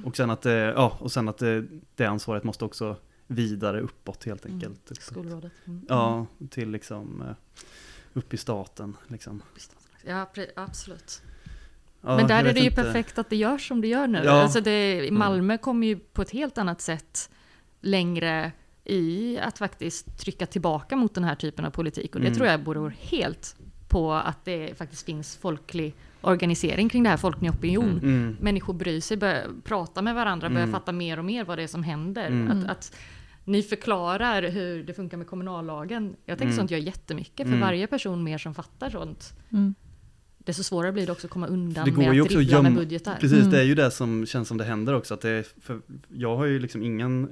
[0.06, 2.96] Och sen att, det, ja, och sen att det, det ansvaret måste också
[3.28, 4.56] vidare uppåt helt Mm.
[4.56, 4.92] enkelt.
[5.02, 5.52] Skolrådet.
[5.66, 5.86] Mm.
[5.90, 7.36] Ja, till liksom eh,
[8.14, 8.98] upp i staten.
[9.08, 9.42] Liksom.
[10.08, 11.22] Ja, absolut.
[12.02, 12.84] Ja, Men där är det ju inte.
[12.84, 14.22] perfekt att det görs som det gör nu.
[14.26, 14.32] Ja.
[14.32, 17.30] Alltså det, Malmö kommer ju på ett helt annat sätt
[17.82, 18.52] längre
[18.84, 22.16] i att faktiskt trycka tillbaka mot den här typen av politik.
[22.16, 22.38] Och det Mm.
[22.38, 23.56] tror jag beror helt
[23.88, 28.00] på att det faktiskt finns folklig organisering kring det här, folklig opinion.
[28.04, 28.38] Mm.
[28.42, 30.74] Människor bryr sig, börjar prata med varandra, börjar Mm.
[30.74, 32.28] fatta mer och mer vad det är som händer.
[32.28, 32.52] Mm.
[32.52, 32.96] Att, att
[33.44, 36.16] ni förklarar hur det funkar med kommunallagen.
[36.26, 36.58] Jag tänker Mm.
[36.58, 37.60] sånt gör jättemycket, för Mm.
[37.60, 39.76] varje person mer som fattar sånt, Mm.
[40.46, 42.44] Desto svårare blir det också att komma undan Det går med ju att också att
[42.46, 43.16] dribbla med budgetar.
[43.20, 43.52] Precis, Mm.
[43.52, 45.14] det är ju det som känns som det händer också.
[45.14, 45.82] Att det är, för
[46.14, 47.30] jag har ju liksom ingen,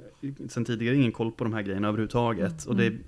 [0.48, 2.64] sen tidigare ingen koll på de här grejerna överhuvudtaget.
[2.66, 3.02] Och det, Mm.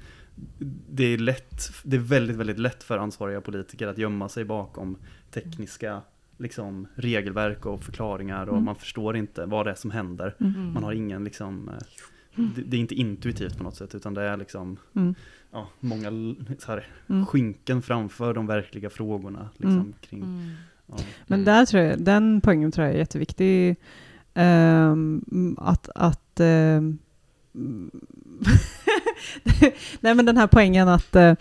[0.90, 4.96] det är lätt, det är väldigt, väldigt lätt för ansvariga politiker att gömma sig bakom
[5.30, 6.00] tekniska
[6.38, 8.64] liksom, regelverk och förklaringar och Mm.
[8.64, 10.34] man förstår inte vad det är som händer.
[10.40, 10.72] Mm.
[10.72, 11.74] Man har ingen liksom, eh,
[12.54, 15.14] det, det är inte intuitivt på något sätt utan det är liksom, Mm.
[15.52, 16.10] Ja, många
[16.58, 17.26] så här, Mm.
[17.26, 19.48] skynken framför de verkliga frågorna.
[19.56, 19.94] Liksom, Mm.
[20.00, 20.50] kring, Mm.
[20.86, 20.96] ja.
[21.26, 23.76] Men där tror jag, den poängen tror jag är jätteviktig.
[24.34, 26.98] ehm, att att ehm,
[30.00, 31.34] Nej men den här poängen att eh,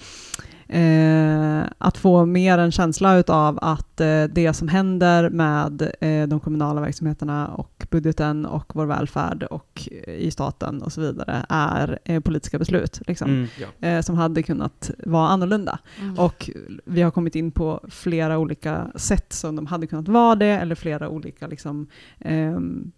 [0.67, 6.39] eh, att få mer en känsla utav att eh, det som händer med eh, de
[6.39, 11.99] kommunala verksamheterna och budgeten och vår välfärd och eh, i staten och så vidare är
[12.05, 13.47] eh, politiska beslut liksom, Mm.
[13.59, 13.87] Ja.
[13.87, 15.79] eh, som hade kunnat vara annorlunda.
[16.01, 16.19] Mm.
[16.19, 16.49] Och
[16.85, 20.75] vi har kommit in på flera olika sätt som de hade kunnat vara det, eller
[20.75, 21.87] flera olika liksom,
[22.19, 22.91] ehm,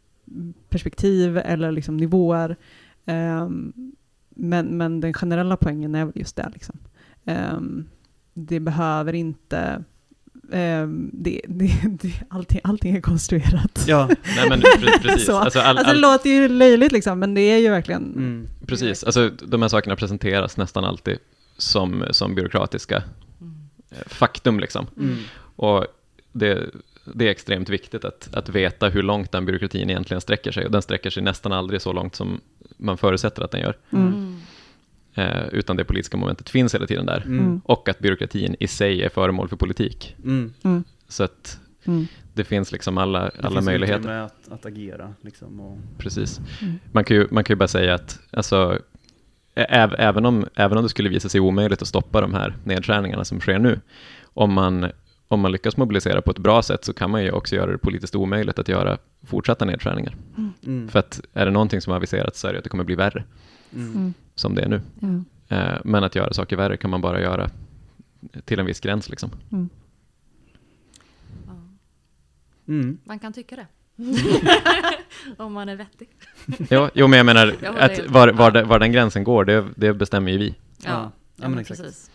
[0.69, 2.55] perspektiv eller liksom, nivåer.
[3.05, 3.73] Ehm,
[4.29, 6.49] men, men den generella poängen är väl just det.
[6.53, 6.75] Liksom.
[7.27, 7.85] Ehm,
[8.33, 9.83] det behöver inte...
[10.51, 11.71] ehm, det, det,
[12.01, 13.85] det, allting, allting är konstruerat.
[13.87, 15.25] Ja, Nej men pre- precis.
[15.25, 15.37] Så.
[15.37, 18.03] Alltså, all, Alltså, det all, låter ju löjligt, liksom, men det är ju verkligen...
[18.03, 18.47] mm.
[18.65, 19.03] precis.
[19.03, 21.17] Alltså, de här sakerna presenteras nästan alltid
[21.57, 23.03] som, som byråkratiska
[23.41, 23.55] Mm.
[24.07, 24.59] faktum.
[24.59, 24.87] Liksom.
[24.97, 25.17] Mm.
[25.55, 25.85] Och
[26.31, 26.69] det,
[27.13, 30.65] det är extremt viktigt att, att veta hur långt den byråkratin egentligen sträcker sig.
[30.65, 32.41] Och den sträcker sig nästan aldrig så långt som
[32.77, 33.77] man förutsätter att den gör.
[33.93, 34.39] Mm.
[35.17, 37.21] Eh, utan det politiska momentet finns hela tiden där.
[37.25, 37.39] Mm.
[37.39, 37.61] Mm.
[37.65, 40.15] Och att byråkratin i sig är föremål för politik.
[40.23, 40.53] Mm.
[40.63, 40.83] Mm.
[41.07, 42.07] Så att Mm.
[42.33, 43.99] det finns liksom alla, Det alla finns möjligheter.
[43.99, 45.13] utrymme att, att agera.
[45.21, 46.39] Liksom, och, Precis.
[46.61, 46.73] Mm.
[46.91, 48.79] Man kan, ju, man kan ju bara säga att alltså,
[49.55, 53.25] ä- även, om, även om det skulle visa sig omöjligt att stoppa de här nedskärningarna
[53.25, 53.79] som sker nu,
[54.23, 54.91] om man,
[55.27, 57.77] om man lyckas mobilisera på ett bra sätt så kan man ju också göra det
[57.77, 60.15] politiskt omöjligt att göra fortsatta nedskärningar.
[60.65, 60.89] mm.
[60.89, 62.95] För att är det någonting som har aviserats så är det att det kommer bli
[62.95, 63.23] värre,
[63.73, 64.13] Mm.
[64.35, 64.81] Som det är nu.
[65.01, 65.25] Mm.
[65.47, 67.49] Eh, Men att göra saker värre kan man bara göra
[68.45, 69.09] till en viss gräns.
[69.09, 69.29] Liksom.
[69.51, 69.69] Mm.
[71.47, 71.53] Ja.
[72.67, 72.97] Mm.
[73.03, 73.67] Man kan tycka det.
[75.37, 76.09] Om man är vettig.
[76.69, 78.35] Jo, jo, men jag menar Jag att var, med.
[78.35, 80.49] var, det- var den gränsen går, det, det bestämmer ju vi.
[80.49, 80.55] Ja,
[80.91, 81.81] Ja, ja, men exakt.
[81.81, 82.11] precis.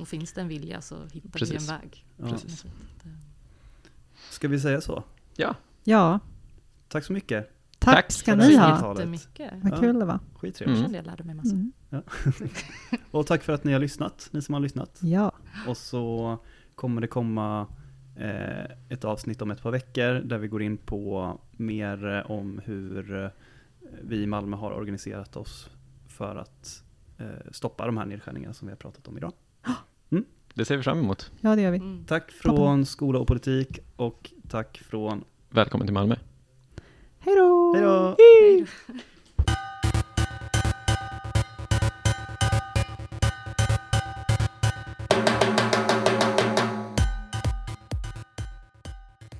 [0.00, 1.70] Och finns det en vilja så hittar vi Precis.
[1.70, 2.04] en väg.
[2.16, 2.28] Ja.
[2.28, 2.64] Precis.
[4.30, 5.02] Ska vi säga så?
[5.36, 6.18] Ja, Ja,
[6.88, 7.53] Tack så mycket.
[7.84, 8.94] Tack, Tack ska ni ha.
[8.94, 9.52] Jättemycket.
[9.62, 9.76] Vad Ja.
[9.80, 10.18] kul det var.
[10.34, 10.60] Skittrevligt.
[10.60, 10.72] Mm.
[10.76, 11.54] Jag kände jag lärde mig massa.
[11.54, 11.72] Mm.
[13.10, 14.98] Och tack för att ni har lyssnat, ni som har lyssnat.
[15.02, 15.32] Ja.
[15.68, 16.38] Och så
[16.74, 17.66] kommer det komma
[18.16, 22.60] eh, ett avsnitt om ett par veckor där vi går in på mer eh, om
[22.64, 23.28] hur eh,
[24.02, 25.70] vi i Malmö har organiserat oss
[26.08, 26.82] för att
[27.18, 29.32] eh, stoppa de här nedskärningarna som vi har pratat om idag.
[30.54, 31.32] det ser vi fram emot.
[31.40, 31.78] ja, det gör vi.
[31.78, 32.04] Mm.
[32.04, 36.16] Tack från skola och politik och tack från Välkommen till Malmö.
[36.16, 36.24] Hej då!
[36.74, 37.13] Hej då!
[37.24, 38.16] Hej då.